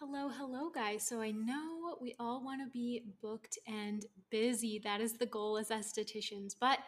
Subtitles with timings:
[0.00, 1.04] Hello, hello, guys.
[1.04, 4.80] So I know we all want to be booked and busy.
[4.84, 6.54] That is the goal as estheticians.
[6.60, 6.78] But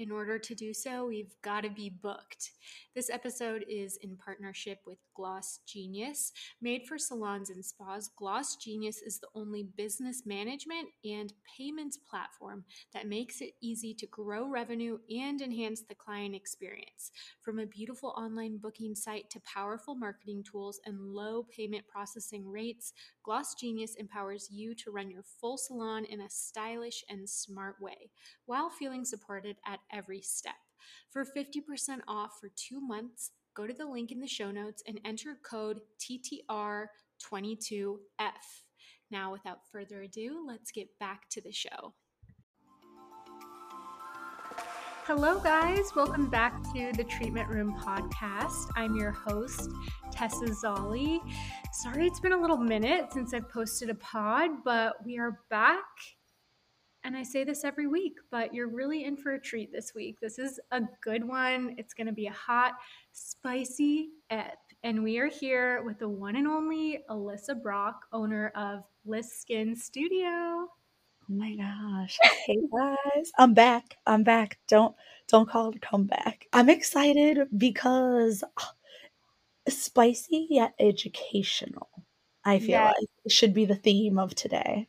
[0.00, 2.52] in order to do so, we've got to be booked.
[2.94, 6.32] This episode is in partnership with Gloss Genius.
[6.62, 12.64] Made for salons and spas, Gloss Genius is the only business management and payments platform
[12.94, 17.12] that makes it easy to grow revenue and enhance the client experience.
[17.42, 22.94] From a beautiful online booking site to powerful marketing tools and low payment processing rates,
[23.22, 28.10] Gloss Genius empowers you to run your full salon in a stylish and smart way
[28.46, 30.54] while feeling supported at every step.
[31.10, 35.00] For 50% off for two months, go to the link in the show notes and
[35.04, 37.98] enter code TTR22F.
[39.10, 41.94] Now, without further ado, let's get back to the show.
[45.04, 45.92] Hello, guys.
[45.96, 48.70] Welcome back to the Treatment Room podcast.
[48.76, 49.68] I'm your host,
[50.12, 51.18] Tessa Zolli.
[51.72, 55.82] Sorry it's been a little minute since I've posted a pod, but we are back
[57.04, 60.18] and I say this every week, but you're really in for a treat this week.
[60.20, 61.74] This is a good one.
[61.78, 62.74] It's going to be a hot,
[63.12, 64.58] spicy ep.
[64.82, 69.76] And we are here with the one and only Alyssa Brock, owner of Bliss Skin
[69.76, 70.26] Studio.
[70.26, 70.68] Oh
[71.28, 72.18] my gosh.
[72.46, 73.30] Hey guys.
[73.38, 73.96] I'm back.
[74.06, 74.58] I'm back.
[74.68, 74.94] Don't
[75.28, 76.48] don't call it a comeback.
[76.52, 78.62] I'm excited because uh,
[79.68, 81.88] spicy yet educational.
[82.44, 82.94] I feel yes.
[82.98, 84.88] like it should be the theme of today.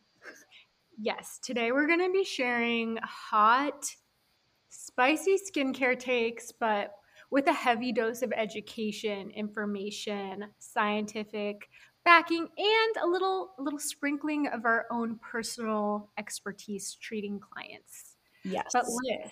[0.98, 3.90] Yes, today we're going to be sharing hot,
[4.70, 6.94] spicy skincare takes, but
[7.32, 11.70] with a heavy dose of education, information, scientific
[12.04, 18.18] backing, and a little little sprinkling of our own personal expertise treating clients.
[18.44, 18.68] Yes.
[18.74, 19.32] But Liz,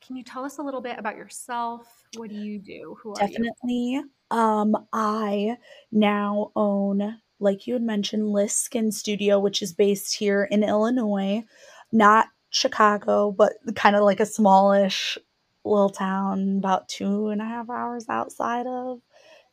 [0.00, 1.86] can you tell us a little bit about yourself?
[2.16, 2.96] What do you do?
[3.02, 3.50] Who are Definitely.
[3.64, 4.10] you?
[4.30, 5.56] Um, I
[5.90, 11.44] now own like you had mentioned, Bliss Skin Studio, which is based here in Illinois,
[11.92, 15.18] not Chicago, but kind of like a smallish
[15.64, 18.98] little town about two and a half hours outside of.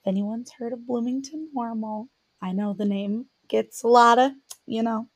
[0.01, 2.09] If anyone's heard of Bloomington Normal,
[2.41, 4.31] I know the name gets a lot of,
[4.65, 5.07] you know,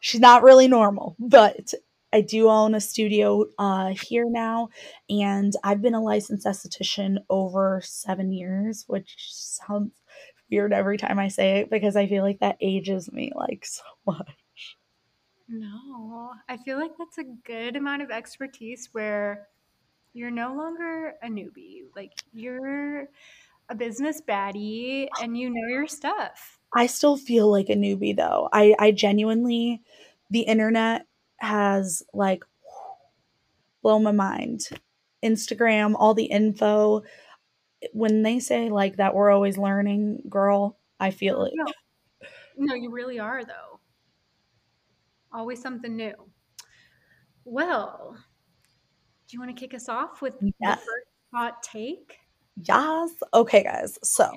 [0.00, 1.72] she's not really normal, but
[2.12, 4.70] I do own a studio uh, here now,
[5.08, 9.92] and I've been a licensed esthetician over seven years, which sounds
[10.50, 13.82] weird every time I say it because I feel like that ages me like so
[14.06, 14.78] much.
[15.48, 19.48] No, I feel like that's a good amount of expertise where
[20.12, 21.82] you're no longer a newbie.
[21.96, 23.08] Like you're
[23.68, 26.60] a business baddie and you know your stuff.
[26.72, 28.48] I still feel like a newbie though.
[28.52, 29.82] I I genuinely
[30.30, 31.06] the internet
[31.38, 32.44] has like
[33.82, 34.68] blown my mind.
[35.24, 37.02] Instagram, all the info,
[37.92, 41.52] when they say like that we're always learning, girl, I feel it.
[41.54, 41.66] No,
[42.56, 43.80] no you really are though.
[45.32, 46.14] Always something new.
[47.44, 48.16] Well,
[49.28, 50.52] do you want to kick us off with yes.
[50.60, 52.18] the first hot take?
[52.62, 53.10] Yes.
[53.32, 53.98] Okay, guys.
[54.02, 54.30] So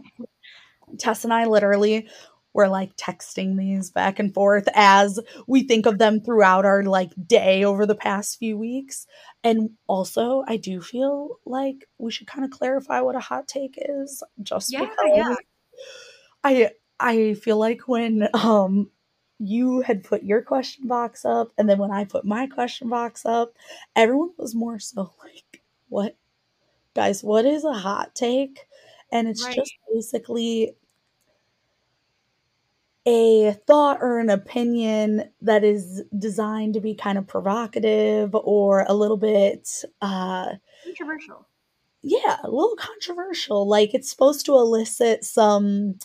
[0.97, 2.07] Tess and I literally
[2.53, 7.11] we're like texting these back and forth as we think of them throughout our like
[7.25, 9.07] day over the past few weeks.
[9.43, 13.77] And also, I do feel like we should kind of clarify what a hot take
[13.77, 15.35] is just yeah, because yeah.
[16.43, 16.69] I
[16.99, 18.89] I feel like when um
[19.39, 23.25] you had put your question box up and then when I put my question box
[23.25, 23.53] up,
[23.95, 26.15] everyone was more so like, what
[26.93, 28.59] guys, what is a hot take?
[29.11, 29.55] And it's right.
[29.55, 30.75] just basically
[33.05, 38.93] a thought or an opinion that is designed to be kind of provocative or a
[38.93, 39.69] little bit
[40.01, 40.51] uh
[40.85, 41.47] controversial.
[42.01, 43.67] Yeah, a little controversial.
[43.67, 45.95] Like it's supposed to elicit some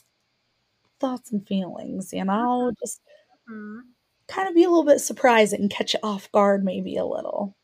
[1.01, 2.33] thoughts and feelings, you know,
[2.71, 2.75] mm-hmm.
[2.81, 3.01] just
[3.51, 3.81] mm-hmm.
[4.27, 7.57] kind of be a little bit surprising, and catch you off guard maybe a little.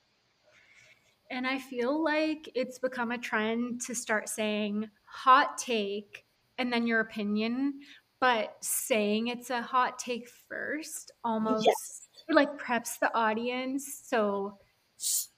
[1.31, 6.25] And I feel like it's become a trend to start saying hot take
[6.59, 7.81] and then your opinion
[8.25, 12.09] but saying it's a hot take first almost yes.
[12.31, 14.57] like preps the audience so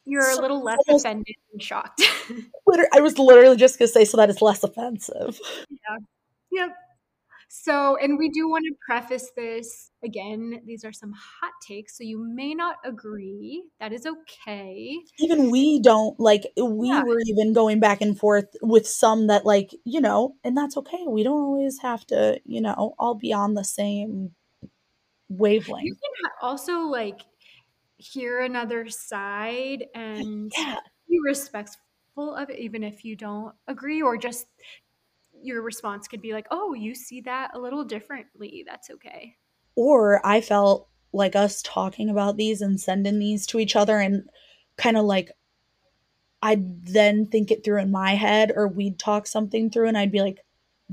[0.05, 2.01] you're so, a little less almost, offended and shocked.
[2.93, 5.41] I was literally just gonna say so that it's less offensive.
[5.69, 5.97] Yeah.
[6.53, 6.77] Yep.
[7.49, 12.05] So, and we do want to preface this again, these are some hot takes, so
[12.05, 13.65] you may not agree.
[13.81, 14.99] That is okay.
[15.19, 17.03] Even we don't like, we yeah.
[17.03, 21.05] were even going back and forth with some that, like, you know, and that's okay.
[21.07, 24.33] We don't always have to, you know, all be on the same
[25.29, 25.87] wavelength.
[25.87, 27.21] You can also, like,
[27.97, 30.77] hear another side and yeah.
[31.09, 34.47] be respectful of it, even if you don't agree, or just
[35.47, 38.65] your response could be like, "Oh, you see that a little differently.
[38.67, 39.37] That's okay."
[39.75, 44.29] Or I felt like us talking about these and sending these to each other and
[44.77, 45.33] kind of like
[46.43, 50.13] I'd then think it through in my head or we'd talk something through and I'd
[50.13, 50.45] be like,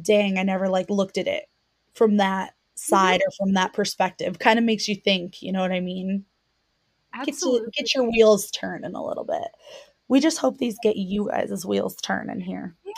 [0.02, 1.50] "Dang, I never like looked at it
[1.94, 3.28] from that side mm-hmm.
[3.28, 6.26] or from that perspective." Kind of makes you think, you know what I mean?
[7.14, 7.70] Absolutely.
[7.72, 9.48] Get, get your wheels turning a little bit.
[10.08, 12.76] We just hope these get you guys' wheels turning here.
[12.86, 12.92] Yeah,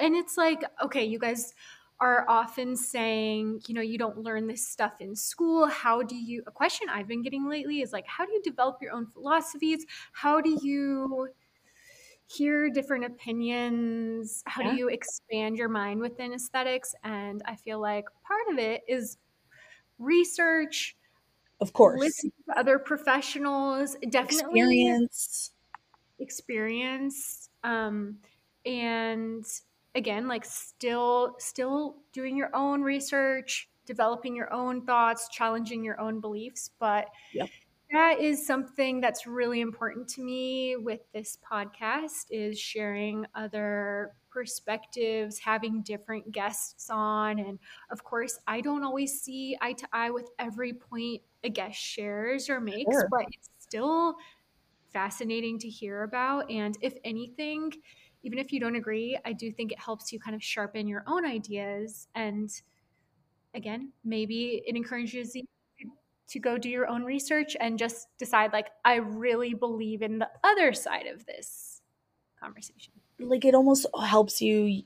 [0.00, 1.54] and it's like, okay, you guys
[2.00, 5.66] are often saying, you know, you don't learn this stuff in school.
[5.66, 8.78] How do you, a question I've been getting lately is like, how do you develop
[8.82, 9.86] your own philosophies?
[10.12, 11.28] How do you
[12.26, 14.42] hear different opinions?
[14.46, 14.72] How yeah.
[14.72, 16.94] do you expand your mind within aesthetics?
[17.04, 19.18] And I feel like part of it is
[19.98, 20.96] research.
[21.60, 22.00] Of course.
[22.00, 23.96] Listen to other professionals.
[24.10, 24.60] Definitely.
[24.60, 25.52] Experience.
[26.18, 27.50] Experience.
[27.62, 28.18] Um,
[28.66, 29.44] and
[29.94, 36.20] again like still still doing your own research developing your own thoughts challenging your own
[36.20, 37.48] beliefs but yep.
[37.92, 45.38] that is something that's really important to me with this podcast is sharing other perspectives
[45.38, 47.58] having different guests on and
[47.90, 52.48] of course i don't always see eye to eye with every point a guest shares
[52.50, 53.08] or makes sure.
[53.10, 54.16] but it's still
[54.92, 57.70] fascinating to hear about and if anything
[58.24, 61.04] even if you don't agree, I do think it helps you kind of sharpen your
[61.06, 62.08] own ideas.
[62.14, 62.50] And
[63.54, 65.44] again, maybe it encourages you
[66.28, 70.28] to go do your own research and just decide, like, I really believe in the
[70.42, 71.82] other side of this
[72.42, 72.94] conversation.
[73.20, 74.82] Like, it almost helps you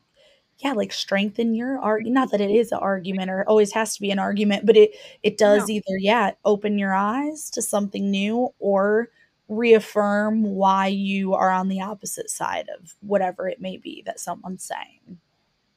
[0.58, 4.00] yeah like strengthen your argument not that it is an argument or always has to
[4.00, 4.90] be an argument but it
[5.23, 5.75] it does no.
[5.75, 9.08] either yeah open your eyes to something new or
[9.49, 14.65] reaffirm why you are on the opposite side of whatever it may be that someone's
[14.65, 15.19] saying.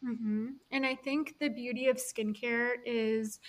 [0.05, 0.47] Mm-hmm.
[0.71, 3.39] And I think the beauty of skincare is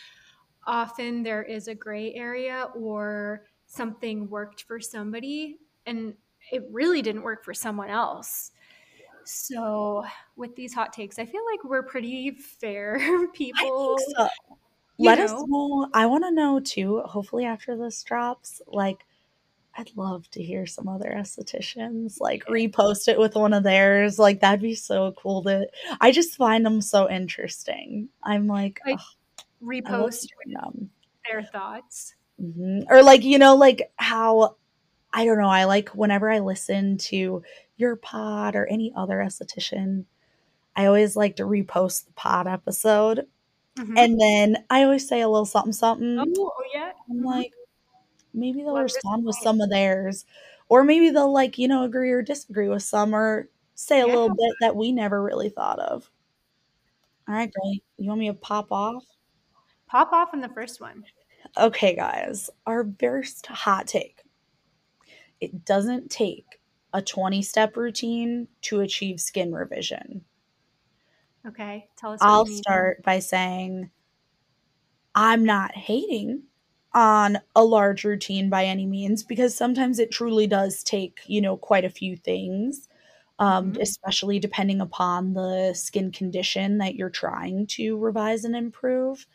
[0.67, 6.15] often there is a gray area or something worked for somebody and
[6.51, 8.53] it really didn't work for someone else.
[9.25, 10.05] So,
[10.37, 13.99] with these hot takes, I feel like we're pretty fair people.
[14.17, 14.29] So.
[14.99, 15.25] Let know.
[15.25, 15.89] us know.
[15.95, 19.05] I want to know too, hopefully, after this drops, like
[19.77, 24.19] I'd love to hear some other estheticians like repost it with one of theirs.
[24.19, 25.67] Like that'd be so cool to
[26.01, 28.09] I just find them so interesting.
[28.23, 28.99] I'm like, like
[29.63, 30.27] repost
[31.29, 32.15] their thoughts.
[32.41, 32.93] Mm-hmm.
[32.93, 34.57] Or like, you know, like how
[35.13, 37.43] I don't know, I like whenever I listen to
[37.77, 40.05] your pod or any other esthetician,
[40.77, 43.27] I always like to repost the pod episode.
[43.79, 43.97] Mm-hmm.
[43.97, 46.19] And then I always say a little something something.
[46.19, 46.93] Oh, oh yeah.
[47.09, 47.27] I'm mm-hmm.
[47.27, 47.53] like,
[48.35, 50.25] maybe they'll respond with some of theirs
[50.69, 54.13] or maybe they'll like you know agree or disagree with some or say a yeah.
[54.13, 56.11] little bit that we never really thought of.
[57.29, 59.05] All right great you want me to pop off?
[59.87, 61.05] Pop off in the first one.
[61.59, 64.23] Okay guys our first hot take.
[65.41, 66.61] It doesn't take
[66.93, 70.25] a 20 step routine to achieve skin revision.
[71.47, 73.91] Okay tell us i'll start by saying
[75.15, 76.45] i'm not hating
[76.95, 81.57] on a large routine by any means because sometimes it truly does take you know
[81.57, 82.89] quite a few things
[83.39, 83.81] um, mm-hmm.
[83.81, 89.27] especially depending upon the skin condition that you're trying to revise and improve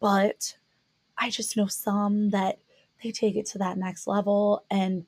[0.00, 0.56] but
[1.18, 2.58] i just know some that
[3.02, 5.04] they take it to that next level and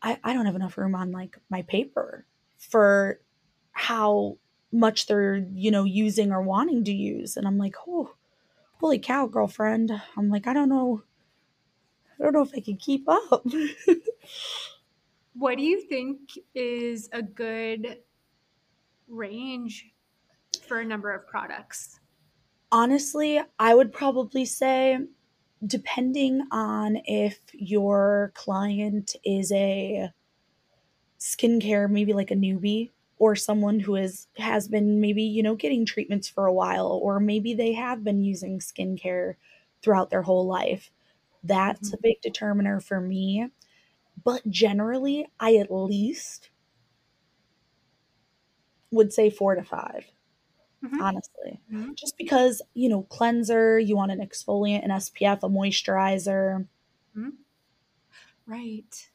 [0.00, 2.24] i, I don't have enough room on like my paper
[2.58, 3.20] for
[3.72, 4.38] how
[4.72, 8.14] much they're you know using or wanting to use and i'm like oh
[8.78, 9.90] holy cow, girlfriend.
[10.16, 11.02] I'm like, I don't know.
[12.18, 13.44] I don't know if I can keep up.
[15.34, 17.98] what do you think is a good
[19.08, 19.92] range
[20.66, 22.00] for a number of products?
[22.72, 24.98] Honestly, I would probably say,
[25.64, 30.10] depending on if your client is a
[31.18, 35.84] skincare, maybe like a newbie, or someone who is has been maybe you know getting
[35.84, 39.34] treatments for a while or maybe they have been using skincare
[39.82, 40.90] throughout their whole life
[41.42, 41.96] that's mm-hmm.
[41.96, 43.48] a big determiner for me
[44.22, 46.50] but generally i at least
[48.90, 50.06] would say four to 5
[50.84, 51.00] mm-hmm.
[51.00, 51.92] honestly mm-hmm.
[51.94, 56.66] just because you know cleanser you want an exfoliant an spf a moisturizer
[57.16, 57.30] mm-hmm.
[58.46, 59.08] right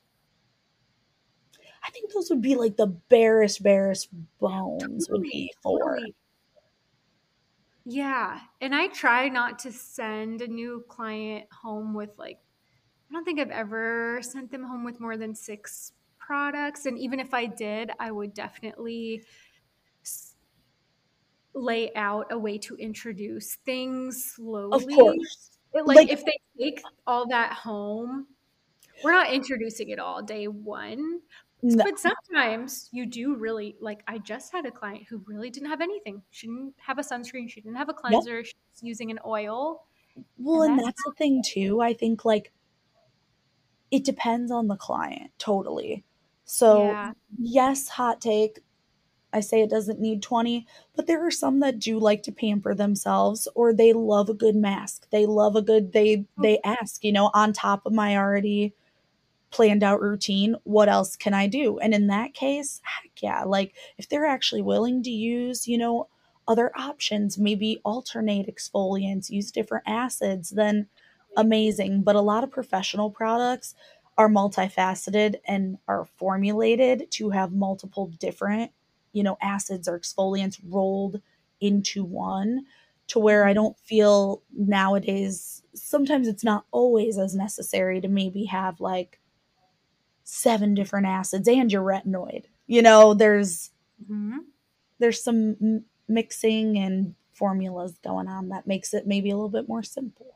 [1.93, 5.99] think those would be like the barest, barest bones would be for.
[7.85, 8.39] Yeah.
[8.61, 12.39] And I try not to send a new client home with like,
[13.09, 16.85] I don't think I've ever sent them home with more than six products.
[16.85, 19.23] And even if I did, I would definitely
[21.53, 24.71] lay out a way to introduce things slowly.
[24.71, 25.57] Of course.
[25.73, 28.27] It, like, like if they take all that home,
[29.03, 31.19] we're not introducing it all day one.
[31.63, 31.83] No.
[31.83, 34.01] But sometimes you do really like.
[34.07, 36.21] I just had a client who really didn't have anything.
[36.31, 37.49] She didn't have a sunscreen.
[37.49, 38.37] She didn't have a cleanser.
[38.37, 38.45] Yep.
[38.45, 39.85] She was using an oil.
[40.37, 41.81] Well, and, and that's, that's the thing too.
[41.81, 42.51] I think like
[43.91, 46.03] it depends on the client totally.
[46.45, 47.13] So, yeah.
[47.39, 48.59] yes, hot take.
[49.33, 52.75] I say it doesn't need 20, but there are some that do like to pamper
[52.75, 55.07] themselves or they love a good mask.
[55.09, 56.59] They love a good they they mm.
[56.81, 58.73] ask, you know, on top of my already
[59.51, 61.77] planned out routine, what else can I do?
[61.79, 66.07] And in that case, heck yeah, like if they're actually willing to use, you know,
[66.47, 70.87] other options, maybe alternate exfoliants, use different acids, then
[71.37, 72.03] amazing.
[72.03, 73.75] But a lot of professional products
[74.17, 78.71] are multifaceted and are formulated to have multiple different,
[79.13, 81.21] you know, acids or exfoliants rolled
[81.59, 82.65] into one
[83.07, 88.79] to where I don't feel nowadays sometimes it's not always as necessary to maybe have
[88.79, 89.19] like
[90.23, 92.45] seven different acids and your retinoid.
[92.67, 93.71] You know, there's
[94.03, 94.39] mm-hmm.
[94.99, 99.67] there's some m- mixing and formulas going on that makes it maybe a little bit
[99.67, 100.35] more simple.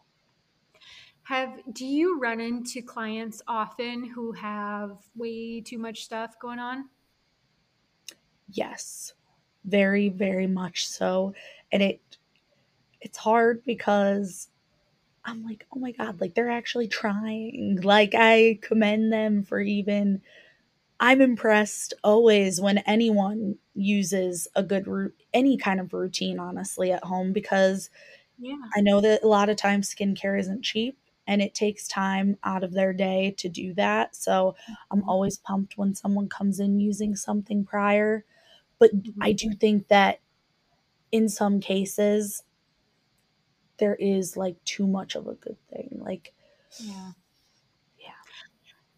[1.24, 6.90] Have do you run into clients often who have way too much stuff going on?
[8.52, 9.14] Yes.
[9.66, 11.34] Very very much so.
[11.72, 12.02] And it
[13.02, 14.50] it's hard because
[15.26, 20.22] I'm like, "Oh my god, like they're actually trying." Like I commend them for even
[21.00, 27.04] I'm impressed always when anyone uses a good root any kind of routine honestly at
[27.04, 27.90] home because
[28.40, 28.56] yeah.
[28.76, 32.64] I know that a lot of times skincare isn't cheap and it takes time out
[32.64, 34.16] of their day to do that.
[34.16, 34.56] So
[34.92, 35.10] I'm mm-hmm.
[35.10, 38.24] always pumped when someone comes in using something prior.
[38.80, 39.22] But mm-hmm.
[39.22, 40.20] I do think that
[41.12, 42.44] in some cases,
[43.78, 46.00] there is like too much of a good thing.
[46.02, 46.34] Like,
[46.80, 47.12] yeah.
[48.00, 48.08] Yeah.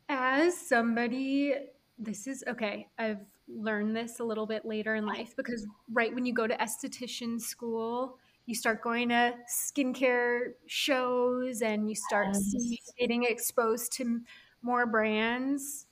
[0.09, 1.53] As somebody,
[1.97, 2.87] this is okay.
[2.97, 6.55] I've learned this a little bit later in life because right when you go to
[6.57, 12.93] esthetician school, you start going to skincare shows and you start yes.
[12.97, 14.21] getting exposed to
[14.61, 15.85] more brands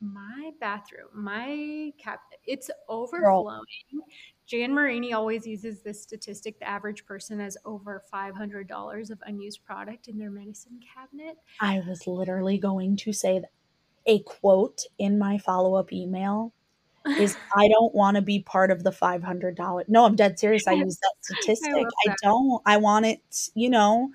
[0.00, 4.04] my bathroom my cap it's overflowing Girl.
[4.48, 10.08] Jan marini always uses this statistic the average person has over $500 of unused product
[10.08, 13.42] in their medicine cabinet i was literally going to say
[14.06, 16.52] a quote in my follow-up email
[17.18, 19.84] is I don't want to be part of the $500.
[19.88, 20.66] No, I'm dead serious.
[20.66, 21.72] I use that statistic.
[21.74, 22.62] I, I don't.
[22.66, 23.20] I want it,
[23.54, 24.10] you know,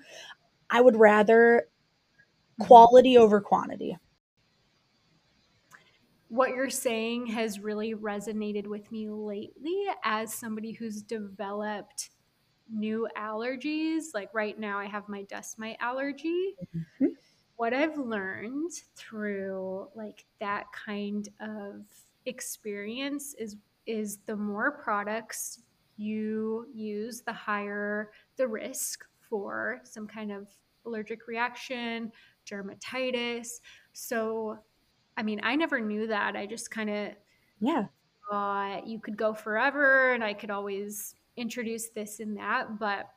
[0.70, 1.66] I would rather
[2.60, 2.66] mm-hmm.
[2.66, 3.96] quality over quantity.
[6.34, 12.10] What you're saying has really resonated with me lately as somebody who's developed
[12.68, 14.06] new allergies.
[14.14, 16.56] Like right now, I have my dust mite allergy.
[16.76, 17.06] Mm-hmm.
[17.54, 21.84] What I've learned through like that kind of
[22.26, 23.54] experience is
[23.86, 25.62] is the more products
[25.96, 30.48] you use, the higher the risk for some kind of
[30.84, 32.10] allergic reaction,
[32.44, 33.60] dermatitis.
[33.92, 34.58] So,
[35.16, 36.36] I mean, I never knew that.
[36.36, 37.08] I just kind of
[37.60, 37.86] yeah
[38.30, 43.10] thought you could go forever, and I could always introduce this and that, but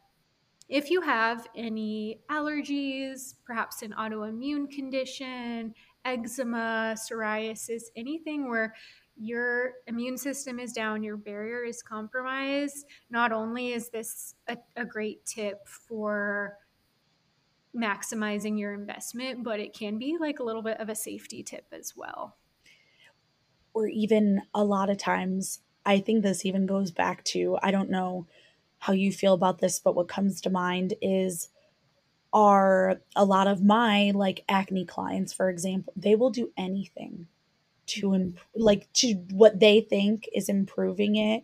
[0.70, 5.74] if you have any allergies, perhaps an autoimmune condition,
[6.04, 8.74] eczema, psoriasis, anything where
[9.16, 14.86] your immune system is down, your barrier is compromised, not only is this a, a
[14.86, 16.58] great tip for
[17.78, 21.66] maximizing your investment, but it can be like a little bit of a safety tip
[21.72, 22.36] as well.
[23.74, 27.90] Or even a lot of times, I think this even goes back to I don't
[27.90, 28.28] know
[28.80, 31.50] how you feel about this, but what comes to mind is
[32.34, 37.28] are a lot of my like acne clients, for example, they will do anything
[37.88, 38.16] to mm-hmm.
[38.16, 41.44] imp- like to what they think is improving it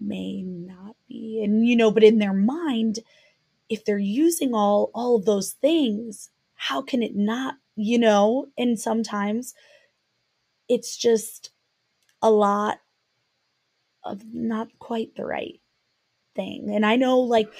[0.00, 3.00] may not be and you know but in their mind
[3.68, 8.46] if they're using all all of those things how can it not you know?
[8.56, 9.54] And sometimes
[10.68, 11.50] it's just
[12.22, 12.78] a lot
[14.04, 15.60] of not quite the right
[16.34, 16.70] thing.
[16.74, 17.50] And i know like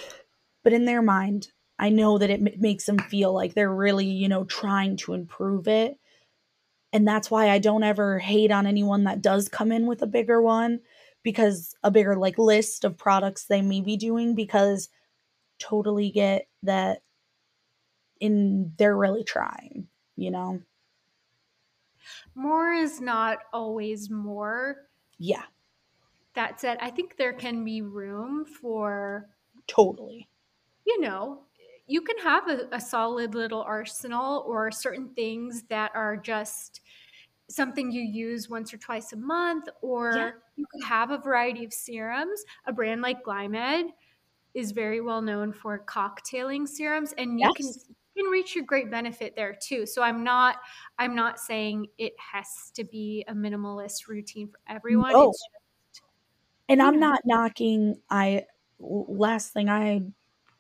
[0.65, 1.49] but in their mind
[1.79, 5.15] i know that it m- makes them feel like they're really you know trying to
[5.15, 5.99] improve it.
[6.93, 10.07] And that's why I don't ever hate on anyone that does come in with a
[10.07, 10.81] bigger one
[11.23, 14.89] because a bigger like list of products they may be doing because
[15.59, 17.03] totally get that
[18.21, 19.87] in they're really trying,
[20.17, 20.61] you know.
[22.35, 24.89] More is not always more.
[25.19, 25.43] Yeah.
[26.35, 29.29] that said, I think there can be room for
[29.67, 30.29] totally.
[30.87, 31.43] You know,
[31.87, 36.81] you can have a, a solid little arsenal or certain things that are just
[37.49, 40.31] something you use once or twice a month, or yeah.
[40.57, 42.45] you could have a variety of serums.
[42.67, 43.91] A brand like Glymed
[44.57, 47.53] is very well known for cocktailing serums, and you yes.
[47.57, 49.85] can you can reach your great benefit there too.
[49.85, 50.57] So I'm not
[50.99, 55.13] I'm not saying it has to be a minimalist routine for everyone.
[55.13, 55.29] No.
[55.29, 56.03] Just,
[56.71, 56.83] and.
[56.83, 58.01] I'm not knocking.
[58.09, 58.47] I
[58.81, 60.03] last thing I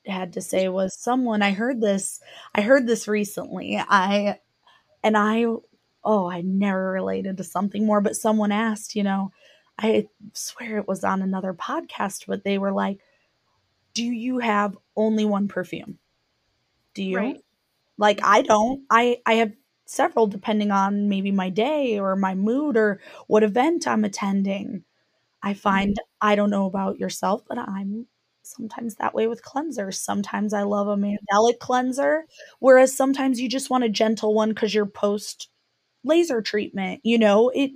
[0.06, 2.20] had to say was someone I heard this
[2.54, 3.78] I heard this recently.
[3.78, 4.40] I
[5.02, 5.46] and I
[6.04, 9.32] oh, I never related to something more, but someone asked, you know,
[9.78, 13.00] I swear it was on another podcast, but they were like,
[13.96, 15.98] Do you have only one perfume?
[16.92, 17.16] Do you?
[17.16, 17.40] Right.
[17.96, 18.82] Like I don't.
[18.90, 19.52] I I have
[19.86, 24.84] several depending on maybe my day or my mood or what event I'm attending.
[25.42, 26.28] I find mm-hmm.
[26.28, 28.06] I don't know about yourself, but I'm
[28.42, 29.94] sometimes that way with cleansers.
[29.94, 32.26] Sometimes I love a mandelic cleanser,
[32.58, 35.48] whereas sometimes you just want a gentle one because you're post
[36.04, 37.00] laser treatment.
[37.02, 37.70] You know, it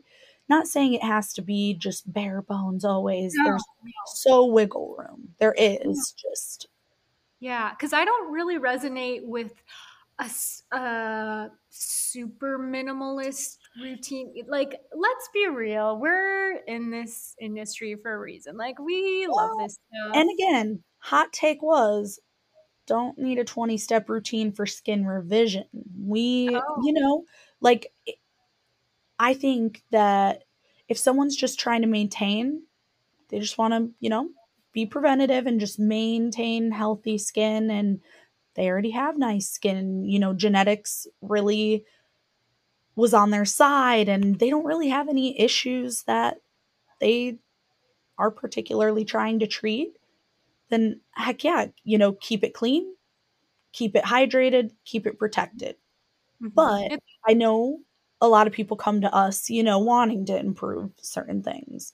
[0.50, 3.33] not saying it has to be just bare bones always.
[3.37, 3.64] No, There's
[4.07, 5.30] so wiggle room.
[5.38, 6.69] There is just.
[7.38, 9.52] Yeah, because I don't really resonate with
[10.19, 14.35] a, a super minimalist routine.
[14.47, 18.57] Like, let's be real, we're in this industry for a reason.
[18.57, 20.16] Like, we well, love this stuff.
[20.16, 22.21] And again, hot take was
[22.87, 25.64] don't need a 20 step routine for skin revision.
[25.97, 26.83] We, oh.
[26.83, 27.25] you know,
[27.61, 27.92] like,
[29.20, 30.44] I think that
[30.88, 32.62] if someone's just trying to maintain,
[33.28, 34.30] they just want to, you know,
[34.72, 38.00] be preventative and just maintain healthy skin and
[38.54, 40.06] they already have nice skin.
[40.06, 41.84] You know, genetics really
[42.96, 46.38] was on their side and they don't really have any issues that
[46.98, 47.38] they
[48.16, 49.98] are particularly trying to treat.
[50.70, 52.94] Then, heck yeah, you know, keep it clean,
[53.72, 55.76] keep it hydrated, keep it protected.
[56.42, 56.54] Mm-hmm.
[56.54, 57.80] But I know
[58.20, 61.92] a lot of people come to us, you know, wanting to improve certain things.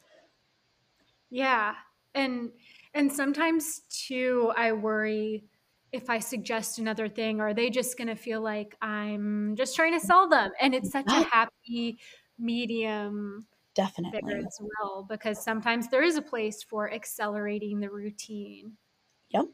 [1.30, 1.74] Yeah.
[2.14, 2.52] And
[2.94, 5.44] and sometimes too I worry
[5.92, 9.98] if I suggest another thing, are they just going to feel like I'm just trying
[9.98, 10.50] to sell them?
[10.60, 11.98] And it's such a happy
[12.38, 18.76] medium definitely as well because sometimes there is a place for accelerating the routine.
[19.30, 19.46] Yep.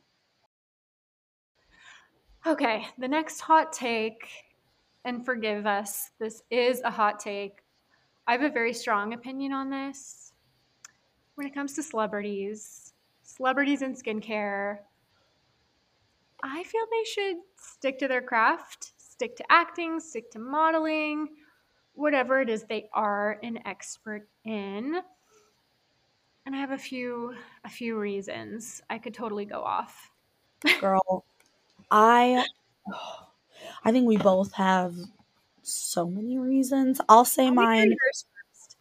[2.47, 4.29] Okay, the next hot take,
[5.05, 7.63] and forgive us, this is a hot take.
[8.27, 10.33] I have a very strong opinion on this.
[11.35, 14.79] When it comes to celebrities, celebrities in skincare,
[16.43, 21.29] I feel they should stick to their craft, stick to acting, stick to modeling,
[21.95, 25.01] whatever it is they are an expert in.
[26.45, 27.35] And I have a few
[27.65, 28.83] a few reasons.
[28.91, 30.11] I could totally go off.
[30.81, 31.25] Girl,
[31.91, 32.45] I
[33.85, 34.95] I think we both have
[35.63, 37.01] so many reasons.
[37.09, 37.97] I'll say I'll mine.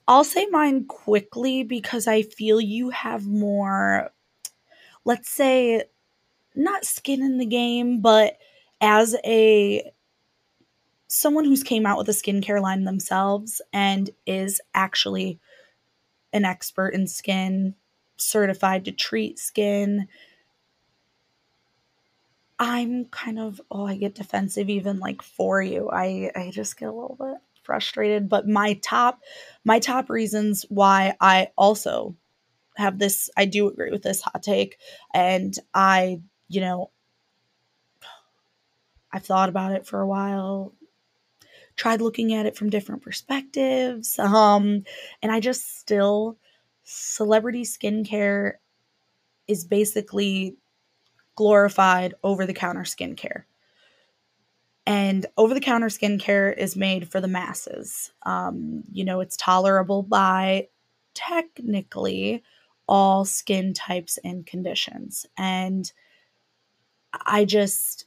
[0.08, 4.12] I'll say mine quickly because I feel you have more
[5.06, 5.84] let's say
[6.56, 8.38] not skin in the game, but
[8.82, 9.92] as a
[11.08, 15.40] someone who's came out with a skincare line themselves and is actually
[16.34, 17.76] an expert in skin,
[18.18, 20.08] certified to treat skin.
[22.62, 25.90] I'm kind of oh, I get defensive even like for you.
[25.92, 29.20] I I just get a little bit frustrated, but my top
[29.66, 32.16] my top reasons why I also
[32.78, 34.78] have this I do agree with this hot take
[35.12, 36.92] and I you know,
[39.12, 40.76] I've thought about it for a while,
[41.76, 44.20] tried looking at it from different perspectives.
[44.20, 44.84] Um,
[45.24, 46.38] and I just still,
[46.84, 48.56] celebrity skincare
[49.48, 50.58] is basically
[51.42, 53.46] glorified over the counter skincare.
[54.86, 58.12] And over the counter skincare is made for the masses.
[58.28, 60.68] Um, you know, it's tolerable by
[61.16, 62.44] technically
[62.88, 65.26] all skin types and conditions.
[65.36, 65.92] And
[67.12, 68.06] I just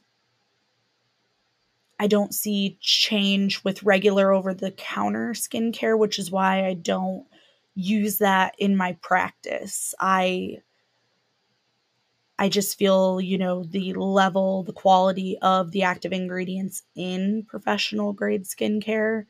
[1.99, 7.25] I don't see change with regular over the counter skincare, which is why I don't
[7.75, 9.93] use that in my practice.
[9.99, 10.59] I
[12.37, 18.11] I just feel, you know, the level, the quality of the active ingredients in professional
[18.13, 19.25] grade skincare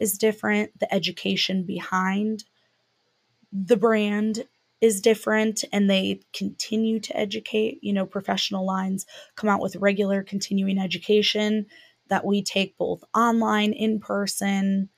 [0.00, 0.78] is different.
[0.80, 2.44] The education behind
[3.52, 4.44] the brand
[4.80, 7.78] is different and they continue to educate.
[7.82, 11.66] You know, professional lines come out with regular continuing education
[12.08, 14.90] that we take both online, in person.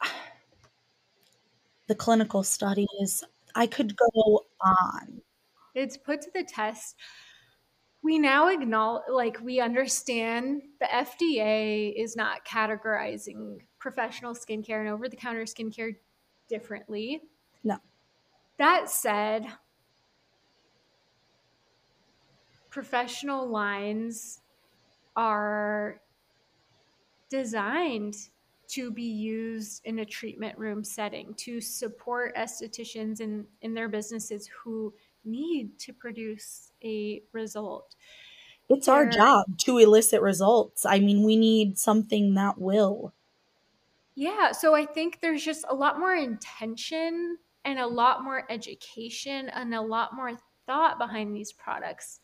[1.88, 3.24] the clinical studies.
[3.56, 5.22] I could go on.
[5.74, 6.94] It's put to the test.
[8.02, 15.08] We now acknowledge, like, we understand the FDA is not categorizing professional skincare and over
[15.08, 15.96] the counter skincare
[16.48, 17.22] differently.
[17.64, 17.78] No.
[18.58, 19.46] That said,
[22.70, 24.40] professional lines
[25.16, 26.00] are
[27.30, 28.16] designed
[28.68, 34.48] to be used in a treatment room setting to support estheticians in, in their businesses
[34.62, 34.92] who
[35.24, 37.94] need to produce a result.
[38.68, 40.84] It's our job to elicit results.
[40.84, 43.14] I mean, we need something that will.
[44.16, 49.48] Yeah, so I think there's just a lot more intention and a lot more education
[49.50, 50.32] and a lot more
[50.66, 52.20] thought behind these products.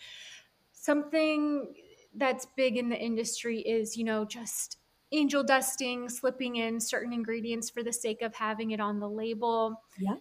[0.73, 1.75] Something
[2.15, 4.79] that's big in the industry is, you know, just
[5.13, 9.81] angel dusting, slipping in certain ingredients for the sake of having it on the label.
[9.99, 10.17] Yeah.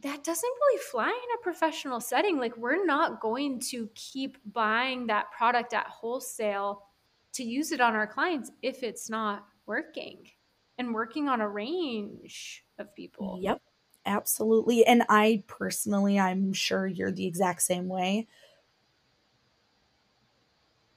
[0.00, 2.38] That doesn't really fly in a professional setting.
[2.38, 6.82] Like, we're not going to keep buying that product at wholesale
[7.32, 10.28] to use it on our clients if it's not working
[10.78, 13.38] and working on a range of people.
[13.42, 13.62] Yep,
[14.04, 14.84] absolutely.
[14.84, 18.28] And I personally, I'm sure you're the exact same way.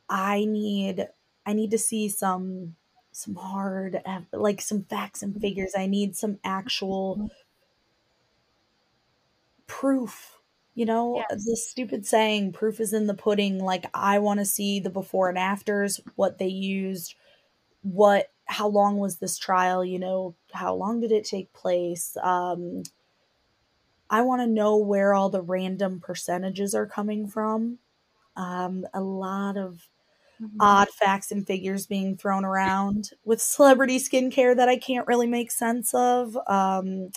[0.09, 1.07] I need
[1.49, 2.75] I need to see some
[3.11, 5.73] some hard like some facts and figures.
[5.75, 7.31] I need some actual
[9.65, 10.35] proof.
[10.75, 11.43] You know, yes.
[11.43, 13.57] the stupid saying proof is in the pudding.
[13.57, 17.15] Like I want to see the before and afters, what they used,
[17.81, 22.15] what how long was this trial, you know, how long did it take place?
[22.21, 22.83] Um
[24.07, 27.79] I want to know where all the random percentages are coming from.
[28.35, 29.87] Um, a lot of
[30.41, 30.57] mm-hmm.
[30.59, 35.51] odd facts and figures being thrown around with celebrity skincare that I can't really make
[35.51, 36.37] sense of.
[36.47, 37.11] Um,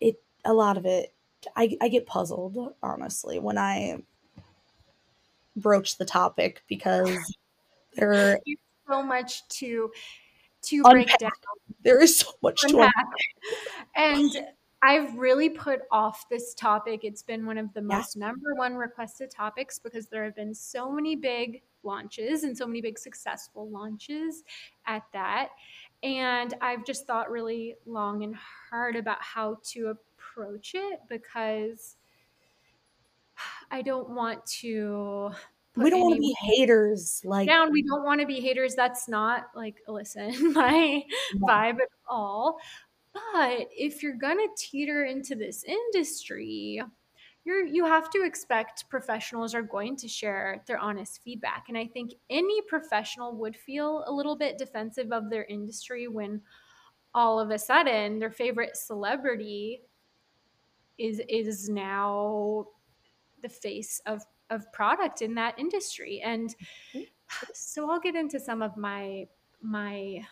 [0.00, 1.14] it a lot of it,
[1.56, 4.02] I, I get puzzled honestly when I
[5.56, 7.16] broach the topic because
[7.96, 8.38] there
[8.88, 9.90] so much to
[10.62, 10.92] to unpack.
[10.92, 11.30] break down.
[11.82, 12.92] There is so much unpack.
[12.94, 13.06] to unpack.
[13.96, 14.30] And
[14.82, 17.04] I've really put off this topic.
[17.04, 17.98] It's been one of the yeah.
[17.98, 22.66] most number one requested topics because there have been so many big launches and so
[22.66, 24.42] many big successful launches
[24.86, 25.50] at that.
[26.02, 28.34] And I've just thought really long and
[28.70, 31.96] hard about how to approach it because
[33.70, 35.30] I don't want to
[35.76, 39.08] we don't want to be haters like down we don't want to be haters that's
[39.08, 41.02] not like listen my
[41.34, 41.46] no.
[41.46, 42.58] vibe at all
[43.12, 46.82] but if you're going to teeter into this industry,
[47.44, 51.64] you're you have to expect professionals are going to share their honest feedback.
[51.68, 56.40] And I think any professional would feel a little bit defensive of their industry when
[57.14, 59.82] all of a sudden their favorite celebrity
[60.98, 62.66] is is now
[63.42, 66.20] the face of of product in that industry.
[66.20, 66.54] And
[66.94, 67.44] mm-hmm.
[67.54, 69.26] so I'll get into some of my
[69.60, 70.24] my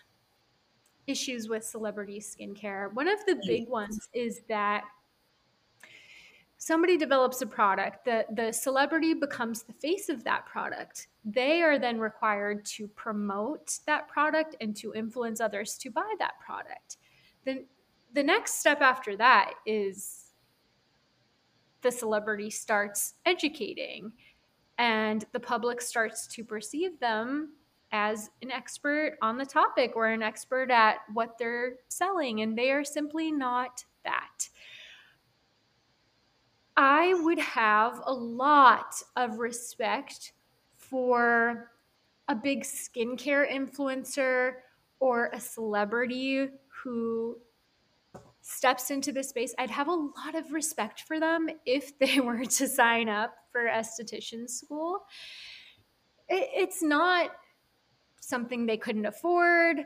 [1.11, 2.93] issues with celebrity skincare.
[2.95, 4.85] One of the big ones is that
[6.61, 11.09] somebody develops a product, the, the celebrity becomes the face of that product.
[11.25, 16.35] They are then required to promote that product and to influence others to buy that
[16.39, 16.99] product.
[17.45, 17.65] Then
[18.13, 20.33] the next step after that is
[21.81, 24.13] the celebrity starts educating
[24.77, 27.55] and the public starts to perceive them
[27.93, 32.71] as an expert on the topic or an expert at what they're selling, and they
[32.71, 34.49] are simply not that.
[36.77, 40.33] I would have a lot of respect
[40.77, 41.71] for
[42.29, 44.53] a big skincare influencer
[45.01, 46.49] or a celebrity
[46.83, 47.37] who
[48.41, 49.55] steps into the space.
[49.59, 53.67] I'd have a lot of respect for them if they were to sign up for
[53.67, 55.05] esthetician school.
[56.29, 57.33] it's not
[58.31, 59.79] something they couldn't afford.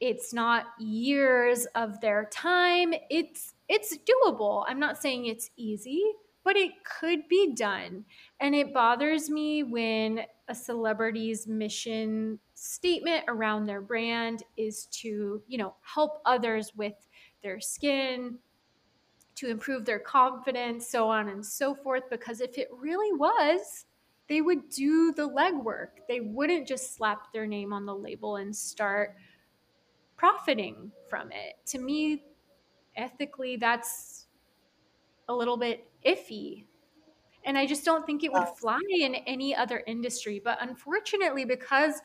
[0.00, 2.92] It's not years of their time.
[3.08, 4.64] It's it's doable.
[4.68, 6.04] I'm not saying it's easy,
[6.44, 8.04] but it could be done.
[8.40, 15.58] And it bothers me when a celebrity's mission statement around their brand is to, you
[15.58, 16.94] know, help others with
[17.42, 18.38] their skin,
[19.34, 22.04] to improve their confidence, so on and so forth.
[22.10, 23.85] Because if it really was,
[24.28, 26.06] they would do the legwork.
[26.08, 29.16] They wouldn't just slap their name on the label and start
[30.16, 31.56] profiting from it.
[31.66, 32.24] To me,
[32.96, 34.28] ethically, that's
[35.28, 36.66] a little bit iffy.
[37.44, 40.40] And I just don't think it would fly in any other industry.
[40.40, 42.00] But unfortunately, because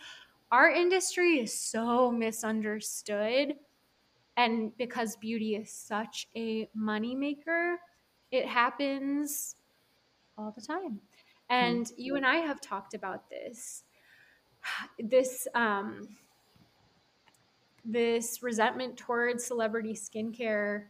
[0.52, 3.60] our industry is so misunderstood,
[4.38, 7.78] And because beauty is such a moneymaker,
[8.32, 9.56] it happens
[10.38, 11.02] all the time.
[11.52, 12.02] And mm-hmm.
[12.02, 13.84] you and I have talked about this.
[15.00, 16.08] This um,
[17.84, 20.86] this resentment towards celebrity skincare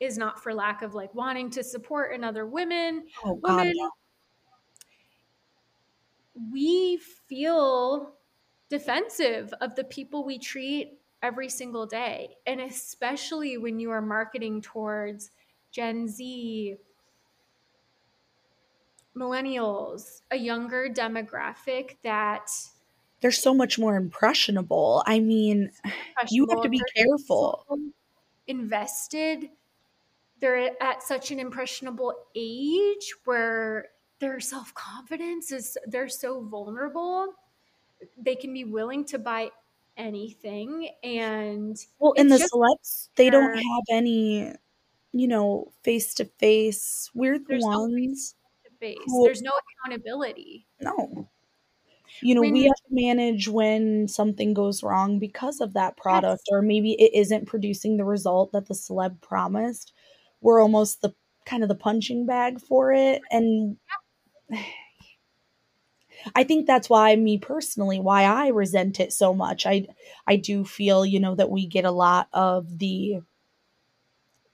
[0.00, 3.04] is not for lack of like wanting to support another women.
[3.24, 3.74] Oh, women.
[6.50, 6.98] We
[7.28, 8.14] feel
[8.68, 12.36] defensive of the people we treat every single day.
[12.46, 15.30] And especially when you are marketing towards
[15.70, 16.76] Gen Z,
[19.16, 22.50] millennials, a younger demographic that
[23.20, 25.02] they're so much more impressionable.
[25.06, 25.70] I mean,
[26.28, 27.64] you have to be careful.
[27.68, 27.78] So
[28.46, 29.48] invested.
[30.40, 37.34] They're at such an impressionable age where their self confidence is, they're so vulnerable.
[38.18, 39.50] They can be willing to buy
[39.96, 40.90] anything.
[41.04, 44.52] And well, in the celebs, they don't have any,
[45.12, 47.10] you know, face to face.
[47.14, 48.34] We're the ones.
[49.06, 49.52] Who, there's no
[49.84, 50.66] accountability.
[50.80, 51.28] No
[52.20, 56.42] you know when we have to manage when something goes wrong because of that product
[56.46, 56.52] yes.
[56.52, 59.92] or maybe it isn't producing the result that the celeb promised
[60.40, 61.14] we're almost the
[61.46, 63.76] kind of the punching bag for it and
[66.36, 69.66] I think that's why me personally why I resent it so much.
[69.66, 69.88] I
[70.24, 73.22] I do feel, you know, that we get a lot of the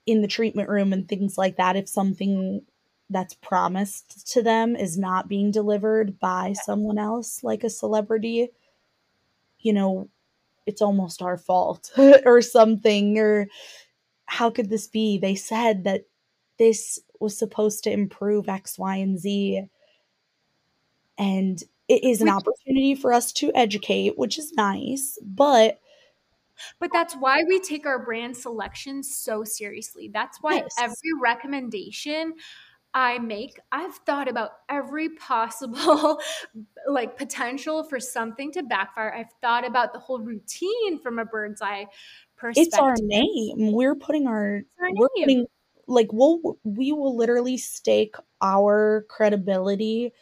[0.07, 2.63] in the treatment room and things like that if something
[3.11, 8.51] that's promised to them is not being delivered by someone else like a celebrity
[9.61, 10.09] you know
[10.67, 11.91] it's almost our fault
[12.27, 13.49] or something or
[14.29, 15.19] how could this be?
[15.19, 16.05] They said that
[16.59, 19.69] this was supposed to improve x y and z.
[21.17, 25.81] And it is an opportunity for us to educate which is nice but
[26.79, 30.11] but that's why we take our brand selection so seriously.
[30.13, 30.75] That's why yes.
[30.79, 32.35] every recommendation
[32.95, 36.21] I make, I've thought about every possible
[36.89, 39.15] like potential for something to backfire.
[39.15, 41.87] I've thought about the whole routine from a bird's eye
[42.37, 42.69] perspective.
[42.73, 43.73] It's our name.
[43.73, 45.25] We're putting our, our we're name.
[45.25, 45.47] putting
[45.87, 50.13] like we'll we will literally stake our credibility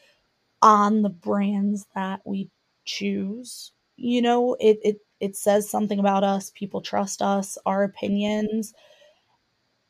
[0.63, 2.51] on the brands that we
[2.85, 3.73] choose.
[3.97, 6.53] You know, it it it says something about us.
[6.55, 8.75] People trust us, our opinions.